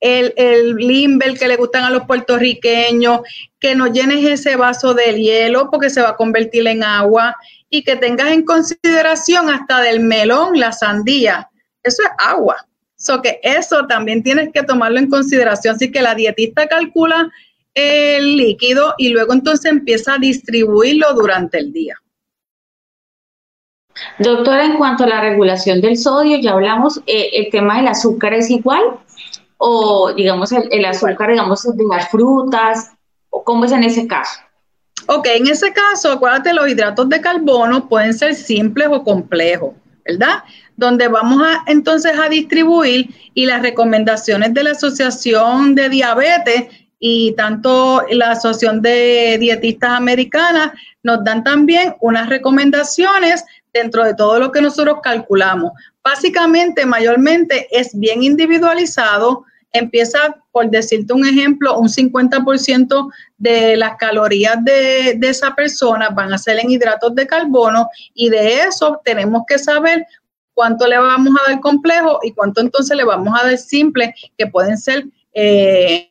El, 0.00 0.32
el 0.36 0.76
limber 0.76 1.36
que 1.36 1.48
le 1.48 1.56
gustan 1.56 1.84
a 1.84 1.90
los 1.90 2.04
puertorriqueños, 2.04 3.20
que 3.58 3.74
no 3.74 3.88
llenes 3.88 4.24
ese 4.24 4.54
vaso 4.54 4.94
de 4.94 5.18
hielo 5.18 5.70
porque 5.70 5.90
se 5.90 6.02
va 6.02 6.10
a 6.10 6.16
convertir 6.16 6.66
en 6.66 6.84
agua 6.84 7.36
y 7.68 7.82
que 7.82 7.96
tengas 7.96 8.30
en 8.30 8.44
consideración 8.44 9.50
hasta 9.50 9.80
del 9.80 10.00
melón, 10.00 10.58
la 10.60 10.72
sandía. 10.72 11.50
Eso 11.82 12.02
es 12.02 12.10
agua. 12.18 12.66
So 12.96 13.20
que 13.20 13.40
eso 13.42 13.86
también 13.86 14.22
tienes 14.22 14.50
que 14.52 14.62
tomarlo 14.62 14.98
en 14.98 15.10
consideración. 15.10 15.74
Así 15.74 15.90
que 15.90 16.00
la 16.00 16.14
dietista 16.14 16.68
calcula 16.68 17.30
el 17.74 18.36
líquido 18.36 18.94
y 18.98 19.08
luego 19.08 19.32
entonces 19.32 19.70
empieza 19.70 20.14
a 20.14 20.18
distribuirlo 20.18 21.12
durante 21.14 21.58
el 21.58 21.72
día. 21.72 21.96
Doctora, 24.18 24.64
en 24.64 24.76
cuanto 24.76 25.04
a 25.04 25.08
la 25.08 25.20
regulación 25.20 25.80
del 25.80 25.96
sodio, 25.96 26.38
ya 26.38 26.52
hablamos, 26.52 26.98
eh, 27.06 27.30
¿el 27.32 27.50
tema 27.50 27.76
del 27.76 27.88
azúcar 27.88 28.34
es 28.34 28.50
igual? 28.50 28.82
¿O 29.56 30.12
digamos 30.12 30.52
el, 30.52 30.84
azúcar, 30.84 31.30
digamos, 31.30 31.62
de 31.62 31.84
las 31.88 32.08
frutas? 32.08 32.92
¿O 33.30 33.44
cómo 33.44 33.64
es 33.64 33.72
en 33.72 33.84
ese 33.84 34.06
caso? 34.06 34.40
Ok, 35.06 35.26
en 35.34 35.48
ese 35.48 35.72
caso, 35.72 36.12
acuérdate, 36.12 36.52
los 36.52 36.68
hidratos 36.68 37.08
de 37.08 37.20
carbono 37.20 37.88
pueden 37.88 38.14
ser 38.14 38.34
simples 38.34 38.88
o 38.90 39.04
complejos, 39.04 39.74
¿verdad? 40.04 40.42
donde 40.76 41.08
vamos 41.08 41.42
a 41.42 41.62
entonces 41.66 42.18
a 42.18 42.28
distribuir 42.28 43.10
y 43.34 43.46
las 43.46 43.62
recomendaciones 43.62 44.54
de 44.54 44.64
la 44.64 44.72
Asociación 44.72 45.74
de 45.74 45.88
Diabetes 45.88 46.66
y 47.06 47.32
tanto 47.32 48.02
la 48.12 48.30
Asociación 48.30 48.80
de 48.80 49.36
Dietistas 49.38 49.90
Americanas 49.90 50.72
nos 51.02 51.22
dan 51.22 51.44
también 51.44 51.94
unas 52.00 52.30
recomendaciones 52.30 53.44
dentro 53.74 54.04
de 54.04 54.14
todo 54.14 54.38
lo 54.38 54.50
que 54.50 54.62
nosotros 54.62 55.00
calculamos. 55.02 55.72
Básicamente, 56.02 56.86
mayormente 56.86 57.68
es 57.70 57.90
bien 57.92 58.22
individualizado. 58.22 59.44
Empieza, 59.70 60.34
por 60.50 60.70
decirte 60.70 61.12
un 61.12 61.26
ejemplo, 61.26 61.78
un 61.78 61.90
50% 61.90 63.12
de 63.36 63.76
las 63.76 63.98
calorías 63.98 64.64
de, 64.64 65.16
de 65.18 65.28
esa 65.28 65.54
persona 65.54 66.08
van 66.08 66.32
a 66.32 66.38
ser 66.38 66.58
en 66.58 66.70
hidratos 66.70 67.14
de 67.14 67.26
carbono 67.26 67.90
y 68.14 68.30
de 68.30 68.60
eso 68.62 68.98
tenemos 69.04 69.42
que 69.46 69.58
saber 69.58 70.06
cuánto 70.54 70.86
le 70.86 70.96
vamos 70.96 71.34
a 71.38 71.50
dar 71.50 71.60
complejo 71.60 72.20
y 72.22 72.32
cuánto 72.32 72.62
entonces 72.62 72.96
le 72.96 73.04
vamos 73.04 73.38
a 73.38 73.44
dar 73.44 73.58
simple, 73.58 74.14
que 74.38 74.46
pueden 74.46 74.78
ser 74.78 75.04
eh, 75.34 76.08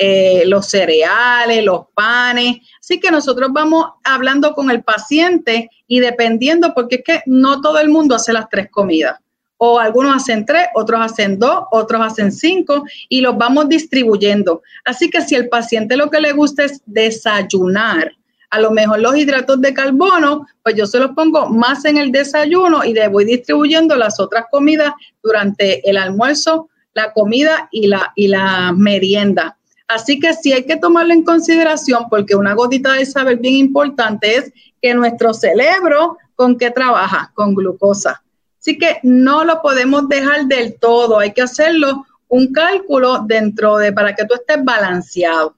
eh, 0.00 0.44
los 0.46 0.66
cereales, 0.66 1.64
los 1.64 1.86
panes. 1.92 2.58
Así 2.80 3.00
que 3.00 3.10
nosotros 3.10 3.50
vamos 3.52 3.84
hablando 4.04 4.54
con 4.54 4.70
el 4.70 4.84
paciente 4.84 5.70
y 5.88 5.98
dependiendo, 5.98 6.72
porque 6.72 6.96
es 6.96 7.02
que 7.04 7.22
no 7.26 7.60
todo 7.60 7.80
el 7.80 7.88
mundo 7.88 8.14
hace 8.14 8.32
las 8.32 8.48
tres 8.48 8.70
comidas. 8.70 9.18
O 9.56 9.80
algunos 9.80 10.14
hacen 10.14 10.46
tres, 10.46 10.68
otros 10.76 11.00
hacen 11.00 11.40
dos, 11.40 11.64
otros 11.72 12.00
hacen 12.00 12.30
cinco 12.30 12.84
y 13.08 13.20
los 13.22 13.36
vamos 13.36 13.68
distribuyendo. 13.68 14.62
Así 14.84 15.10
que 15.10 15.20
si 15.20 15.34
el 15.34 15.48
paciente 15.48 15.96
lo 15.96 16.10
que 16.10 16.20
le 16.20 16.30
gusta 16.30 16.64
es 16.64 16.80
desayunar, 16.86 18.12
a 18.50 18.60
lo 18.60 18.70
mejor 18.70 19.00
los 19.00 19.16
hidratos 19.16 19.60
de 19.60 19.74
carbono, 19.74 20.46
pues 20.62 20.76
yo 20.76 20.86
se 20.86 21.00
los 21.00 21.10
pongo 21.10 21.48
más 21.48 21.84
en 21.84 21.98
el 21.98 22.12
desayuno 22.12 22.84
y 22.84 22.94
le 22.94 23.08
voy 23.08 23.24
distribuyendo 23.24 23.96
las 23.96 24.20
otras 24.20 24.46
comidas 24.50 24.94
durante 25.22 25.88
el 25.90 25.96
almuerzo, 25.96 26.70
la 26.94 27.12
comida 27.12 27.68
y 27.72 27.88
la, 27.88 28.12
y 28.14 28.28
la 28.28 28.72
merienda. 28.72 29.57
Así 29.88 30.20
que 30.20 30.34
sí 30.34 30.52
hay 30.52 30.64
que 30.64 30.76
tomarlo 30.76 31.14
en 31.14 31.24
consideración 31.24 32.08
porque 32.10 32.36
una 32.36 32.54
gotita 32.54 32.92
de 32.92 33.06
saber 33.06 33.38
bien 33.38 33.54
importante 33.54 34.36
es 34.36 34.52
que 34.82 34.94
nuestro 34.94 35.32
cerebro 35.32 36.18
con 36.34 36.58
qué 36.58 36.70
trabaja, 36.70 37.32
con 37.34 37.54
glucosa. 37.54 38.22
Así 38.60 38.76
que 38.76 38.98
no 39.02 39.44
lo 39.44 39.62
podemos 39.62 40.08
dejar 40.08 40.44
del 40.44 40.78
todo, 40.78 41.18
hay 41.18 41.32
que 41.32 41.42
hacerlo 41.42 42.04
un 42.28 42.52
cálculo 42.52 43.24
dentro 43.26 43.78
de 43.78 43.92
para 43.92 44.14
que 44.14 44.26
tú 44.26 44.34
estés 44.34 44.62
balanceado. 44.62 45.54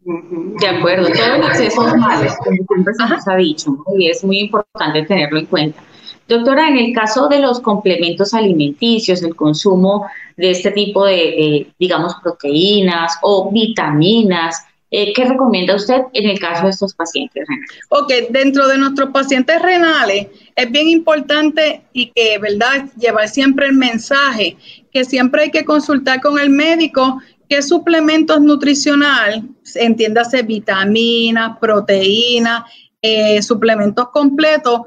De 0.00 0.68
acuerdo, 0.68 1.08
todo 1.08 1.34
el 1.34 1.42
exceso 1.42 1.88
es 1.88 1.96
malo, 1.96 2.30
como 2.44 2.56
siempre 2.68 2.94
se 2.94 3.08
nos 3.08 3.28
ha 3.28 3.36
dicho, 3.36 3.84
y 3.96 4.10
es 4.10 4.22
muy 4.24 4.40
importante 4.40 5.02
tenerlo 5.02 5.38
en 5.38 5.46
cuenta. 5.46 5.82
Doctora, 6.28 6.68
en 6.68 6.78
el 6.78 6.92
caso 6.92 7.28
de 7.28 7.38
los 7.38 7.60
complementos 7.60 8.34
alimenticios, 8.34 9.22
el 9.22 9.34
consumo 9.34 10.06
de 10.36 10.50
este 10.50 10.70
tipo 10.70 11.06
de, 11.06 11.66
digamos, 11.78 12.14
proteínas 12.22 13.18
o 13.22 13.50
vitaminas, 13.50 14.64
eh, 14.90 15.12
¿qué 15.12 15.24
recomienda 15.24 15.74
usted 15.74 16.02
en 16.12 16.30
el 16.30 16.38
caso 16.38 16.64
de 16.64 16.70
estos 16.70 16.94
pacientes 16.94 17.44
renales? 17.46 17.78
Ok, 17.90 18.12
dentro 18.30 18.68
de 18.68 18.78
nuestros 18.78 19.10
pacientes 19.10 19.60
renales 19.60 20.28
es 20.54 20.70
bien 20.70 20.88
importante 20.88 21.82
y 21.92 22.06
que, 22.12 22.38
¿verdad?, 22.38 22.86
llevar 22.98 23.28
siempre 23.28 23.66
el 23.66 23.74
mensaje 23.74 24.56
que 24.92 25.04
siempre 25.04 25.42
hay 25.42 25.50
que 25.50 25.64
consultar 25.64 26.20
con 26.20 26.38
el 26.38 26.50
médico 26.50 27.20
¿Qué 27.48 27.62
suplementos 27.62 28.40
nutricional? 28.42 29.48
Entiéndase 29.74 30.42
vitaminas, 30.42 31.58
proteínas, 31.58 32.64
eh, 33.00 33.40
suplementos 33.40 34.10
completos. 34.10 34.82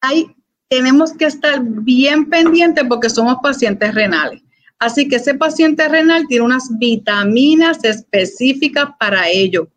Ahí 0.00 0.26
tenemos 0.72 1.12
que 1.12 1.26
estar 1.26 1.60
bien 1.62 2.30
pendientes 2.30 2.82
porque 2.88 3.10
somos 3.10 3.36
pacientes 3.42 3.94
renales. 3.94 4.40
Así 4.78 5.06
que 5.06 5.16
ese 5.16 5.34
paciente 5.34 5.86
renal 5.86 6.24
tiene 6.28 6.46
unas 6.46 6.66
vitaminas 6.78 7.84
específicas 7.84 8.86
para 8.98 9.28
ello. 9.28 9.68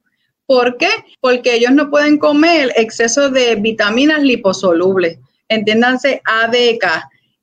¿Por 0.46 0.78
qué? 0.78 0.88
Porque 1.20 1.54
ellos 1.56 1.74
no 1.74 1.90
pueden 1.90 2.18
comer 2.18 2.72
exceso 2.78 3.30
de 3.30 3.56
vitaminas 3.56 4.24
liposolubles. 4.24 5.20
Entiéndanse 5.50 6.22
ADK. 6.24 6.86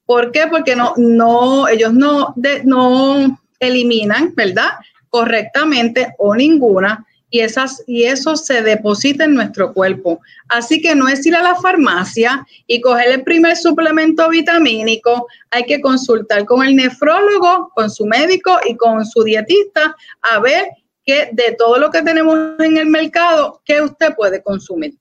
¿Por 0.07 0.33
qué? 0.33 0.47
Porque 0.51 0.75
no, 0.75 0.95
no, 0.97 1.69
ellos 1.69 1.93
no, 1.93 2.35
no 2.65 3.39
eliminan, 3.61 4.33
¿verdad? 4.35 4.71
Correctamente 5.11 6.15
o 6.17 6.35
ninguna 6.35 7.07
y, 7.33 7.41
esas, 7.41 7.83
y 7.87 8.05
eso 8.05 8.37
se 8.37 8.63
deposita 8.63 9.25
en 9.25 9.35
nuestro 9.35 9.73
cuerpo. 9.73 10.21
Así 10.49 10.81
que 10.83 10.95
no 10.95 11.09
es 11.09 11.27
ir 11.27 11.35
a 11.35 11.43
la 11.43 11.57
farmacia 11.57 12.47
y 12.67 12.81
coger 12.83 13.09
el 13.09 13.23
primer 13.25 13.57
suplemento 13.57 14.29
vitamínico, 14.29 15.27
hay 15.51 15.65
que 15.65 15.81
consultar 15.81 16.45
con 16.45 16.65
el 16.65 16.77
nefrólogo, 16.77 17.71
con 17.75 17.91
su 17.91 18.05
médico 18.05 18.59
y 18.69 18.77
con 18.77 19.05
su 19.07 19.25
dietista 19.25 19.97
a 20.21 20.39
ver 20.41 20.67
que 21.05 21.31
de 21.33 21.57
todo 21.59 21.79
lo 21.79 21.91
que 21.91 22.03
tenemos 22.03 22.39
en 22.61 22.77
el 22.77 22.87
mercado, 22.87 23.63
¿qué 23.65 23.81
usted 23.81 24.15
puede 24.15 24.43
consumir? 24.43 24.95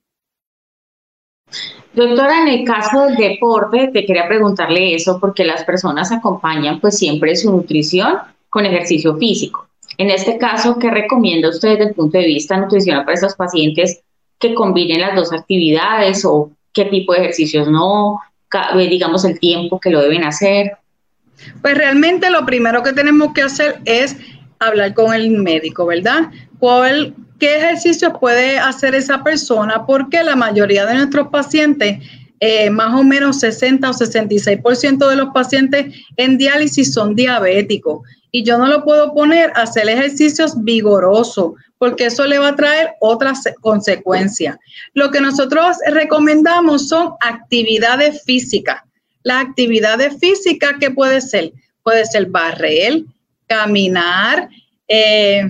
Doctora, 1.93 2.43
en 2.43 2.47
el 2.47 2.65
caso 2.65 3.07
del 3.07 3.17
deporte, 3.17 3.89
te 3.91 4.05
quería 4.05 4.25
preguntarle 4.29 4.95
eso 4.95 5.19
porque 5.19 5.43
las 5.43 5.65
personas 5.65 6.13
acompañan 6.13 6.79
pues 6.79 6.97
siempre 6.97 7.35
su 7.35 7.51
nutrición 7.51 8.19
con 8.49 8.65
ejercicio 8.65 9.17
físico. 9.17 9.67
En 10.01 10.09
este 10.09 10.39
caso, 10.39 10.79
¿qué 10.79 10.89
recomienda 10.89 11.49
usted 11.49 11.73
desde 11.73 11.89
el 11.89 11.93
punto 11.93 12.17
de 12.17 12.25
vista 12.25 12.57
nutricional 12.57 13.05
para 13.05 13.13
estos 13.13 13.35
pacientes 13.35 14.01
que 14.39 14.55
combinen 14.55 14.99
las 14.99 15.15
dos 15.15 15.31
actividades 15.31 16.25
o 16.25 16.49
qué 16.73 16.85
tipo 16.85 17.13
de 17.13 17.19
ejercicios 17.19 17.67
no, 17.67 18.19
eh, 18.51 18.87
digamos 18.87 19.23
el 19.25 19.39
tiempo 19.39 19.79
que 19.79 19.91
lo 19.91 20.01
deben 20.01 20.23
hacer? 20.23 20.71
Pues 21.61 21.77
realmente 21.77 22.31
lo 22.31 22.47
primero 22.47 22.81
que 22.81 22.93
tenemos 22.93 23.31
que 23.33 23.43
hacer 23.43 23.79
es 23.85 24.17
hablar 24.57 24.95
con 24.95 25.13
el 25.13 25.29
médico, 25.29 25.85
¿verdad? 25.85 26.31
¿Cuál, 26.57 27.13
¿Qué 27.39 27.57
ejercicios 27.57 28.11
puede 28.19 28.57
hacer 28.57 28.95
esa 28.95 29.23
persona? 29.23 29.85
Porque 29.85 30.23
la 30.23 30.35
mayoría 30.35 30.87
de 30.87 30.95
nuestros 30.95 31.27
pacientes, 31.27 31.99
eh, 32.39 32.71
más 32.71 32.99
o 32.99 33.03
menos 33.03 33.39
60 33.39 33.87
o 33.87 33.93
66% 33.93 35.07
de 35.07 35.15
los 35.15 35.29
pacientes 35.31 35.93
en 36.17 36.39
diálisis 36.39 36.91
son 36.91 37.13
diabéticos. 37.13 38.01
Y 38.31 38.43
yo 38.43 38.57
no 38.57 38.67
lo 38.67 38.83
puedo 38.83 39.13
poner 39.13 39.51
a 39.55 39.63
hacer 39.63 39.89
ejercicios 39.89 40.53
vigorosos, 40.63 41.53
porque 41.77 42.05
eso 42.05 42.25
le 42.25 42.39
va 42.39 42.49
a 42.49 42.55
traer 42.55 42.91
otras 42.99 43.43
consecuencias. 43.59 44.57
Lo 44.93 45.11
que 45.11 45.19
nosotros 45.19 45.77
recomendamos 45.87 46.87
son 46.87 47.13
actividades 47.19 48.23
físicas. 48.23 48.81
Las 49.23 49.45
actividades 49.45 50.17
físicas, 50.19 50.75
¿qué 50.79 50.91
puede 50.91 51.21
ser? 51.21 51.51
Puede 51.83 52.05
ser 52.05 52.27
barrer, 52.27 53.03
caminar, 53.47 54.47
eh, 54.87 55.43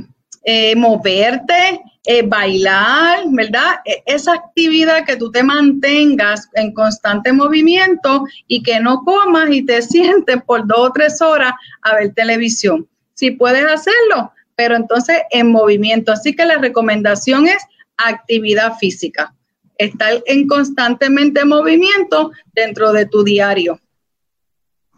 eh, 0.44 0.76
moverte, 0.76 1.82
eh, 2.06 2.24
bailar, 2.24 3.26
¿verdad? 3.30 3.76
E, 3.86 4.02
esa 4.06 4.34
actividad 4.34 5.06
que 5.06 5.18
tú 5.18 5.32
te 5.32 5.44
mantengas 5.44 6.50
en 6.54 6.74
constante 6.74 7.32
movimiento 7.32 8.26
y 8.48 8.64
que 8.64 8.80
no 8.80 9.02
comas 9.04 9.52
y 9.52 9.64
te 9.66 9.82
sientes 9.82 10.42
por 10.44 10.66
dos 10.68 10.90
o 10.90 10.92
tres 10.92 11.22
horas 11.22 11.54
a 11.84 11.96
ver 11.96 12.14
televisión. 12.14 12.88
Si 13.14 13.32
puedes 13.32 13.66
hacerlo, 13.66 14.32
pero 14.56 14.76
entonces 14.76 15.22
en 15.32 15.52
movimiento. 15.52 16.12
Así 16.12 16.36
que 16.36 16.46
la 16.46 16.58
recomendación 16.58 17.48
es 17.48 17.64
actividad 17.98 18.78
física, 18.78 19.34
estar 19.78 20.22
en 20.26 20.48
constantemente 20.48 21.46
movimiento 21.46 22.32
dentro 22.54 22.94
de 22.94 23.06
tu 23.06 23.24
diario. 23.24 23.80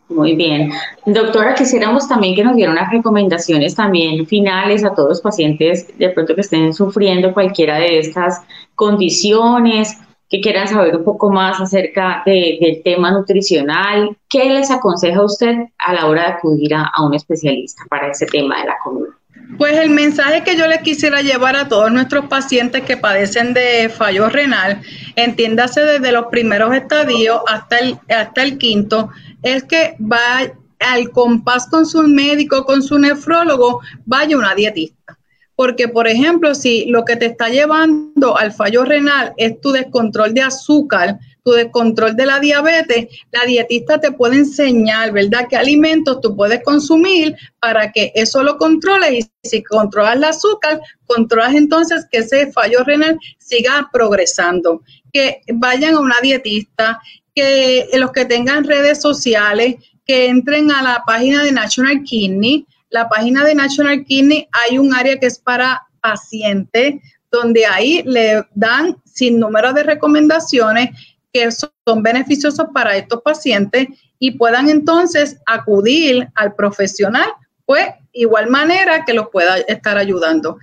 Muy 0.10 0.36
bien. 0.36 0.72
Doctora, 1.06 1.56
quisiéramos 1.56 2.08
también 2.08 2.36
que 2.36 2.44
nos 2.44 2.56
diera 2.56 2.72
unas 2.72 2.92
recomendaciones 2.92 3.76
también 3.76 4.28
finales 4.28 4.84
a 4.84 4.94
todos 4.94 5.10
los 5.10 5.22
pacientes 5.22 5.88
de 5.98 6.10
pronto 6.10 6.36
que 6.36 6.42
estén 6.42 6.74
sufriendo 6.74 7.34
cualquiera 7.34 7.78
de 7.78 8.00
estas 8.00 8.42
condiciones, 8.76 9.98
que 10.30 10.42
quieran 10.42 10.68
saber 10.68 10.96
un 10.98 11.04
poco 11.04 11.32
más 11.32 11.60
acerca 11.62 12.24
del 12.26 12.82
tema 12.84 13.12
nutricional. 13.12 14.18
¿Qué 14.30 14.46
les 14.46 14.72
aconseja 14.72 15.24
usted 15.24 15.56
a 15.78 15.94
la 15.94 16.08
hora 16.08 16.24
de 16.24 16.28
acudir 16.34 16.74
a, 16.74 16.92
a 16.94 17.06
un 17.06 17.14
especialista 17.14 17.84
para 17.90 18.10
ese 18.10 18.26
tema 18.26 18.60
de 18.60 18.68
la 18.68 18.78
comida? 18.84 19.10
Pues 19.58 19.78
el 19.78 19.90
mensaje 19.90 20.44
que 20.44 20.58
yo 20.58 20.68
les 20.68 20.80
quisiera 20.80 21.22
llevar 21.22 21.56
a 21.56 21.68
todos 21.68 21.92
nuestros 21.92 22.26
pacientes 22.26 22.82
que 22.84 22.98
padecen 22.98 23.54
de 23.54 23.90
fallo 23.90 24.30
renal, 24.30 24.82
entiéndase 25.16 25.82
desde 25.82 26.12
los 26.12 26.28
primeros 26.28 26.74
estadios 26.74 27.42
hasta 27.48 27.80
el, 27.80 28.00
hasta 28.10 28.42
el 28.42 28.58
quinto, 28.58 29.10
es 29.44 29.64
que 29.64 29.96
va 30.00 30.52
al 30.80 31.12
compás 31.12 31.68
con 31.68 31.86
su 31.86 32.04
médico, 32.04 32.66
con 32.66 32.82
su 32.82 32.98
nefrólogo, 32.98 33.82
vaya 34.06 34.38
una 34.38 34.56
dietista. 34.56 35.18
Porque, 35.56 35.88
por 35.88 36.08
ejemplo, 36.08 36.56
si 36.56 36.86
lo 36.86 37.06
que 37.06 37.16
te 37.16 37.28
está 37.28 37.48
llevando 37.48 38.36
al 38.38 38.52
fallo 38.52 38.84
renal 38.84 39.34
es 39.38 39.62
tu 39.62 39.72
descontrol 39.72 40.34
de 40.34 40.42
azúcar, 40.42 41.20
tu 41.44 41.52
descontrol 41.52 42.16
de 42.16 42.26
la 42.26 42.40
diabetes, 42.40 43.08
la 43.32 43.46
dietista 43.46 44.00
te 44.00 44.12
puede 44.12 44.38
enseñar, 44.38 45.12
¿verdad?, 45.12 45.46
qué 45.50 45.58
alimentos 45.58 46.22
tú 46.22 46.36
puedes 46.36 46.64
consumir 46.64 47.36
para 47.60 47.92
que 47.92 48.12
eso 48.16 48.42
lo 48.42 48.58
controles 48.58 49.30
y 49.44 49.48
si 49.48 49.62
controlas 49.64 50.16
el 50.16 50.24
azúcar, 50.24 50.82
controlas 51.06 51.54
entonces 51.54 52.08
que 52.12 52.20
ese 52.20 52.52
fallo 52.52 52.84
renal 52.84 53.20
siga 53.38 53.90
progresando. 53.92 54.82
Que 55.14 55.42
vayan 55.54 55.96
a 55.96 56.00
una 56.00 56.20
dietista, 56.22 57.00
que 57.34 57.88
los 57.94 58.12
que 58.12 58.26
tengan 58.26 58.66
redes 58.66 59.02
sociales, 59.02 59.76
que 60.06 60.28
entren 60.28 60.72
a 60.72 60.82
la 60.82 61.04
página 61.06 61.44
de 61.44 61.52
National 61.52 62.04
Kidney. 62.04 62.66
La 62.90 63.08
página 63.08 63.44
de 63.46 63.56
National 63.56 64.04
Kidney 64.04 64.48
hay 64.52 64.78
un 64.78 64.94
área 64.94 65.18
que 65.20 65.28
es 65.28 65.40
para 65.40 65.82
pacientes, 66.02 66.96
donde 67.32 67.66
ahí 67.66 68.04
le 68.06 68.44
dan 68.54 68.98
sin 69.06 69.40
número 69.40 69.74
de 69.74 69.84
recomendaciones 69.84 70.90
que 71.32 71.50
son 71.52 72.04
beneficiosos 72.04 72.68
para 72.74 72.96
estos 72.96 73.22
pacientes 73.22 73.88
y 74.20 74.32
puedan 74.32 74.70
entonces 74.70 75.38
acudir 75.48 76.30
al 76.36 76.54
profesional, 76.54 77.28
pues 77.66 77.88
igual 78.14 78.50
manera 78.50 79.04
que 79.04 79.14
los 79.14 79.30
pueda 79.30 79.58
estar 79.58 79.98
ayudando. 79.98 80.58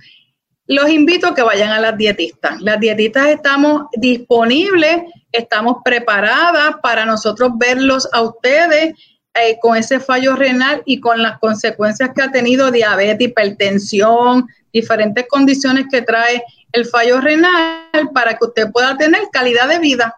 Los 0.71 0.89
invito 0.89 1.27
a 1.27 1.35
que 1.35 1.41
vayan 1.41 1.71
a 1.71 1.81
las 1.81 1.97
dietistas. 1.97 2.61
Las 2.61 2.79
dietistas 2.79 3.27
estamos 3.27 3.87
disponibles 3.97 5.01
estamos 5.33 5.77
preparadas 5.83 6.75
para 6.81 7.05
nosotros 7.05 7.51
verlos 7.57 8.07
a 8.13 8.21
ustedes 8.21 8.93
eh, 9.33 9.57
con 9.61 9.75
ese 9.75 9.99
fallo 9.99 10.35
renal 10.35 10.81
y 10.85 11.01
con 11.01 11.21
las 11.21 11.39
consecuencias 11.39 12.11
que 12.15 12.21
ha 12.21 12.31
tenido 12.31 12.71
diabetes, 12.71 13.27
hipertensión, 13.27 14.47
diferentes 14.71 15.25
condiciones 15.29 15.87
que 15.91 16.03
trae 16.03 16.41
el 16.71 16.85
fallo 16.85 17.19
renal 17.19 18.09
para 18.13 18.37
que 18.37 18.45
usted 18.45 18.71
pueda 18.71 18.97
tener 18.97 19.23
calidad 19.31 19.67
de 19.67 19.79
vida. 19.79 20.15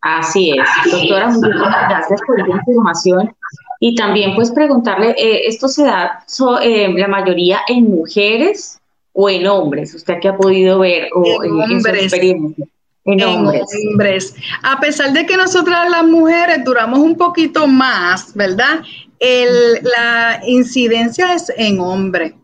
Así 0.00 0.50
es, 0.50 1.40
doctora, 1.40 1.88
gracias 1.88 2.20
por 2.24 2.48
la 2.48 2.56
información. 2.56 3.34
Y 3.80 3.96
también 3.96 4.36
pues 4.36 4.52
preguntarle, 4.52 5.10
eh, 5.10 5.48
¿esto 5.48 5.66
se 5.66 5.84
da 5.84 6.24
eh, 6.62 6.92
la 6.94 7.08
mayoría 7.08 7.60
en 7.66 7.90
mujeres 7.90 8.80
o 9.14 9.30
en 9.30 9.46
hombres? 9.46 9.94
¿Usted 9.94 10.16
qué 10.20 10.28
ha 10.28 10.36
podido 10.36 10.80
ver 10.80 11.08
o 11.14 11.42
en, 11.42 11.72
en 11.72 11.80
su 11.80 11.88
experiencia? 11.88 12.66
En 13.06 13.22
hombres. 13.22 14.34
A 14.62 14.80
pesar 14.80 15.12
de 15.12 15.24
que 15.26 15.36
nosotras 15.36 15.90
las 15.90 16.04
mujeres 16.04 16.64
duramos 16.64 16.98
un 16.98 17.16
poquito 17.16 17.66
más, 17.66 18.34
¿verdad? 18.34 18.82
la 19.96 20.42
incidencia 20.46 21.32
es 21.32 21.50
en 21.56 21.80
hombre. 21.80 22.34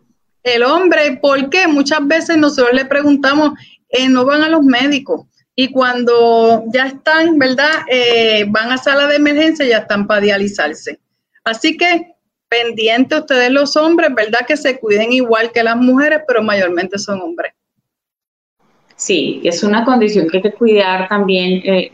El 0.42 0.62
hombre, 0.62 1.18
¿por 1.20 1.50
qué? 1.50 1.68
Muchas 1.68 2.06
veces 2.06 2.38
nosotros 2.38 2.72
le 2.72 2.86
preguntamos, 2.86 3.52
eh, 3.90 4.08
no 4.08 4.24
van 4.24 4.42
a 4.42 4.48
los 4.48 4.62
médicos. 4.62 5.26
Y 5.54 5.68
cuando 5.72 6.64
ya 6.72 6.86
están, 6.86 7.38
¿verdad? 7.38 7.84
Eh, 7.90 8.46
van 8.48 8.72
a 8.72 8.78
sala 8.78 9.06
de 9.08 9.16
emergencia, 9.16 9.66
ya 9.66 9.78
están 9.78 10.06
para 10.06 10.22
dializarse. 10.22 10.98
Así 11.44 11.76
que 11.76 12.14
pendiente 12.50 13.16
ustedes 13.16 13.50
los 13.50 13.76
hombres, 13.76 14.12
¿verdad? 14.14 14.40
Que 14.46 14.56
se 14.56 14.78
cuiden 14.78 15.12
igual 15.12 15.52
que 15.52 15.62
las 15.62 15.76
mujeres, 15.76 16.20
pero 16.26 16.42
mayormente 16.42 16.98
son 16.98 17.22
hombres. 17.22 17.54
Sí, 18.96 19.40
es 19.44 19.62
una 19.62 19.84
condición 19.84 20.28
que 20.28 20.38
hay 20.38 20.42
que 20.42 20.52
cuidar 20.52 21.08
también. 21.08 21.62
Eh, 21.64 21.92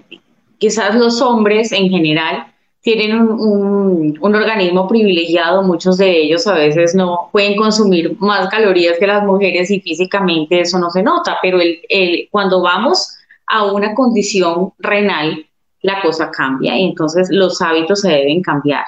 quizás 0.58 0.94
los 0.96 1.20
hombres 1.20 1.70
en 1.70 1.88
general 1.90 2.46
tienen 2.80 3.20
un, 3.20 4.16
organismo 4.20 4.88
privilegiado, 4.88 5.62
muchos 5.62 5.98
de 5.98 6.22
ellos 6.22 6.46
a 6.46 6.54
veces 6.54 6.94
no 6.94 7.30
pueden 7.32 7.56
consumir 7.56 8.16
más 8.20 8.48
calorías 8.48 8.98
que 8.98 9.06
las 9.06 9.24
mujeres 9.24 9.70
y 9.70 9.80
físicamente 9.80 10.60
eso 10.60 10.78
no 10.78 10.90
se 10.90 11.02
nota, 11.02 11.36
pero 11.42 11.58
el, 11.60 12.28
cuando 12.30 12.62
vamos 12.62 13.18
a 13.48 13.64
una 13.64 13.92
condición 13.94 14.72
renal, 14.78 15.46
la 15.82 16.00
cosa 16.00 16.30
cambia 16.30 16.78
y 16.78 16.84
entonces 16.84 17.28
los 17.30 17.60
hábitos 17.60 18.00
se 18.00 18.08
deben 18.08 18.40
cambiar. 18.40 18.84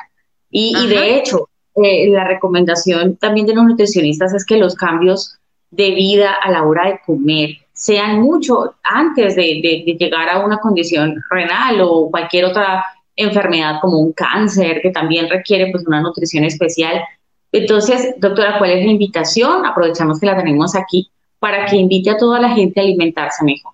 Y, 0.50 0.86
de 0.86 1.16
hecho, 1.16 1.48
eh, 1.82 2.08
la 2.08 2.24
recomendación 2.24 3.16
también 3.16 3.46
de 3.46 3.54
los 3.54 3.64
nutricionistas 3.64 4.34
es 4.34 4.44
que 4.44 4.56
los 4.56 4.74
cambios 4.74 5.38
de 5.70 5.90
vida 5.90 6.34
a 6.42 6.50
la 6.50 6.62
hora 6.62 6.86
de 6.86 7.00
comer 7.04 7.58
sean 7.72 8.20
mucho 8.20 8.74
antes 8.82 9.36
de, 9.36 9.60
llegar 9.98 10.28
a 10.28 10.44
una 10.44 10.58
condición 10.58 11.22
renal 11.30 11.80
o 11.80 12.10
cualquier 12.10 12.46
otra 12.46 12.84
enfermedad 13.14 13.76
como 13.80 13.98
un 13.98 14.12
cáncer 14.12 14.80
que 14.82 14.90
también 14.90 15.28
requiere 15.28 15.70
pues 15.70 15.86
una 15.86 16.00
nutrición 16.00 16.44
especial. 16.44 17.00
Entonces, 17.52 18.14
doctora, 18.18 18.58
¿cuál 18.58 18.70
es 18.70 18.84
la 18.84 18.90
invitación? 18.90 19.64
Aprovechamos 19.64 20.18
que 20.18 20.26
la 20.26 20.36
tenemos 20.36 20.74
aquí 20.74 21.08
para 21.38 21.66
que 21.66 21.76
invite 21.76 22.10
a 22.10 22.18
toda 22.18 22.40
la 22.40 22.50
gente 22.50 22.80
a 22.80 22.82
alimentarse 22.82 23.44
mejor. 23.44 23.72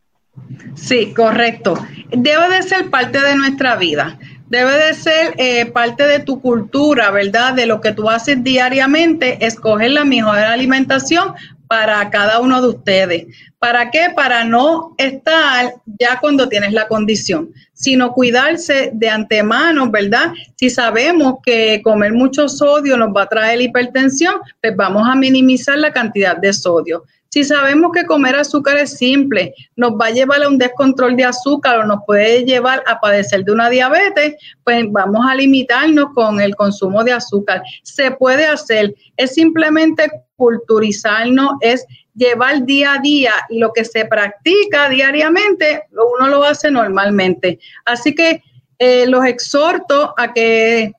Sí, 0.74 1.14
correcto. 1.14 1.74
Debe 2.10 2.48
de 2.48 2.62
ser 2.62 2.90
parte 2.90 3.20
de 3.20 3.36
nuestra 3.36 3.76
vida. 3.76 4.18
Debe 4.54 4.78
de 4.78 4.94
ser 4.94 5.34
eh, 5.36 5.66
parte 5.66 6.06
de 6.06 6.20
tu 6.20 6.40
cultura, 6.40 7.10
¿verdad? 7.10 7.54
De 7.54 7.66
lo 7.66 7.80
que 7.80 7.90
tú 7.90 8.08
haces 8.08 8.44
diariamente, 8.44 9.44
escoger 9.44 9.90
la 9.90 10.04
mejor 10.04 10.38
alimentación 10.38 11.34
para 11.66 12.08
cada 12.10 12.38
uno 12.38 12.62
de 12.62 12.68
ustedes. 12.68 13.26
¿Para 13.58 13.90
qué? 13.90 14.12
Para 14.14 14.44
no 14.44 14.94
estar 14.96 15.74
ya 15.98 16.20
cuando 16.20 16.48
tienes 16.48 16.72
la 16.72 16.86
condición, 16.86 17.50
sino 17.72 18.12
cuidarse 18.12 18.92
de 18.94 19.08
antemano, 19.08 19.90
¿verdad? 19.90 20.32
Si 20.54 20.70
sabemos 20.70 21.38
que 21.44 21.82
comer 21.82 22.12
mucho 22.12 22.48
sodio 22.48 22.96
nos 22.96 23.08
va 23.08 23.22
a 23.22 23.28
traer 23.28 23.60
hipertensión, 23.60 24.36
pues 24.62 24.76
vamos 24.76 25.02
a 25.04 25.16
minimizar 25.16 25.78
la 25.78 25.92
cantidad 25.92 26.36
de 26.36 26.52
sodio. 26.52 27.02
Si 27.34 27.42
sabemos 27.42 27.90
que 27.92 28.06
comer 28.06 28.36
azúcar 28.36 28.76
es 28.76 28.96
simple, 28.96 29.52
nos 29.74 29.94
va 29.94 30.06
a 30.06 30.10
llevar 30.12 30.40
a 30.44 30.48
un 30.48 30.56
descontrol 30.56 31.16
de 31.16 31.24
azúcar 31.24 31.80
o 31.80 31.84
nos 31.84 31.98
puede 32.06 32.44
llevar 32.44 32.84
a 32.86 33.00
padecer 33.00 33.44
de 33.44 33.50
una 33.50 33.68
diabetes, 33.68 34.36
pues 34.62 34.84
vamos 34.92 35.26
a 35.28 35.34
limitarnos 35.34 36.12
con 36.14 36.40
el 36.40 36.54
consumo 36.54 37.02
de 37.02 37.10
azúcar. 37.10 37.60
Se 37.82 38.12
puede 38.12 38.46
hacer, 38.46 38.94
es 39.16 39.34
simplemente 39.34 40.08
culturizarnos, 40.36 41.54
es 41.60 41.84
llevar 42.14 42.64
día 42.64 42.92
a 42.92 42.98
día 42.98 43.32
lo 43.50 43.72
que 43.72 43.84
se 43.84 44.04
practica 44.04 44.88
diariamente, 44.88 45.88
uno 45.90 46.28
lo 46.28 46.44
hace 46.44 46.70
normalmente. 46.70 47.58
Así 47.84 48.14
que 48.14 48.44
eh, 48.78 49.08
los 49.08 49.24
exhorto 49.24 50.14
a 50.16 50.32
que 50.32 50.92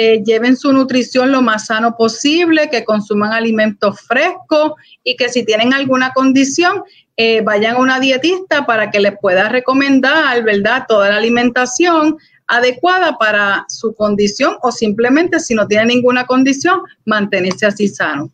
eh, 0.00 0.22
lleven 0.24 0.56
su 0.56 0.72
nutrición 0.72 1.32
lo 1.32 1.42
más 1.42 1.66
sano 1.66 1.96
posible, 1.96 2.70
que 2.70 2.84
consuman 2.84 3.32
alimentos 3.32 4.00
frescos 4.02 4.74
y 5.02 5.16
que 5.16 5.28
si 5.28 5.44
tienen 5.44 5.74
alguna 5.74 6.12
condición, 6.12 6.84
eh, 7.16 7.40
vayan 7.40 7.74
a 7.74 7.80
una 7.80 7.98
dietista 7.98 8.64
para 8.64 8.92
que 8.92 9.00
les 9.00 9.18
pueda 9.20 9.48
recomendar, 9.48 10.44
¿verdad?, 10.44 10.84
toda 10.86 11.08
la 11.08 11.16
alimentación 11.16 12.16
adecuada 12.46 13.18
para 13.18 13.66
su 13.68 13.92
condición 13.92 14.54
o 14.62 14.70
simplemente 14.70 15.40
si 15.40 15.56
no 15.56 15.66
tiene 15.66 15.86
ninguna 15.86 16.26
condición, 16.26 16.82
mantenerse 17.04 17.66
así 17.66 17.88
sano. 17.88 18.30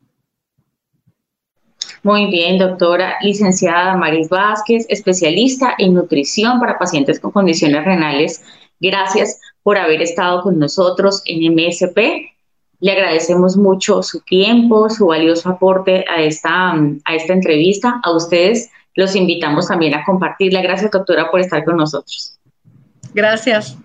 Muy 2.02 2.26
bien, 2.26 2.58
doctora 2.58 3.16
licenciada 3.22 3.96
Maris 3.96 4.28
Vázquez, 4.28 4.84
especialista 4.90 5.76
en 5.78 5.94
nutrición 5.94 6.60
para 6.60 6.78
pacientes 6.78 7.18
con 7.18 7.30
condiciones 7.30 7.86
renales. 7.86 8.42
Gracias 8.80 9.40
por 9.64 9.78
haber 9.78 10.00
estado 10.02 10.42
con 10.42 10.60
nosotros 10.60 11.22
en 11.24 11.52
MSP. 11.52 11.98
Le 12.78 12.92
agradecemos 12.92 13.56
mucho 13.56 14.02
su 14.02 14.20
tiempo, 14.20 14.88
su 14.90 15.06
valioso 15.06 15.48
aporte 15.48 16.04
a 16.08 16.22
esta, 16.22 16.72
a 16.72 17.14
esta 17.14 17.32
entrevista. 17.32 18.00
A 18.04 18.12
ustedes 18.12 18.70
los 18.94 19.16
invitamos 19.16 19.66
también 19.66 19.94
a 19.94 20.04
compartirla. 20.04 20.62
Gracias, 20.62 20.92
doctora, 20.92 21.30
por 21.30 21.40
estar 21.40 21.64
con 21.64 21.78
nosotros. 21.78 22.38
Gracias. 23.14 23.76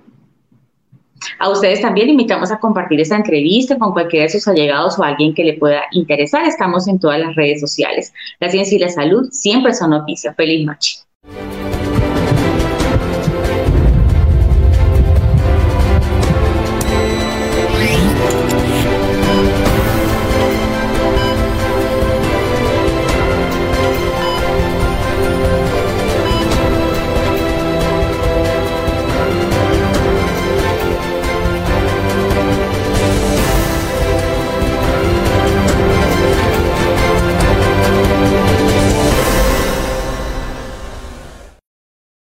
A 1.40 1.50
ustedes 1.50 1.82
también 1.82 2.10
invitamos 2.10 2.52
a 2.52 2.60
compartir 2.60 3.00
esta 3.00 3.16
entrevista 3.16 3.78
con 3.78 3.94
cualquiera 3.94 4.24
de 4.24 4.32
sus 4.32 4.48
allegados 4.48 5.00
o 5.00 5.04
alguien 5.04 5.34
que 5.34 5.44
le 5.44 5.54
pueda 5.54 5.84
interesar. 5.92 6.46
Estamos 6.46 6.88
en 6.88 7.00
todas 7.00 7.20
las 7.20 7.36
redes 7.36 7.62
sociales. 7.62 8.14
La 8.40 8.50
ciencia 8.50 8.76
y 8.76 8.80
la 8.80 8.90
salud 8.90 9.30
siempre 9.32 9.74
son 9.74 9.92
noticias. 9.92 10.36
Feliz 10.36 10.66
noche. 10.66 10.98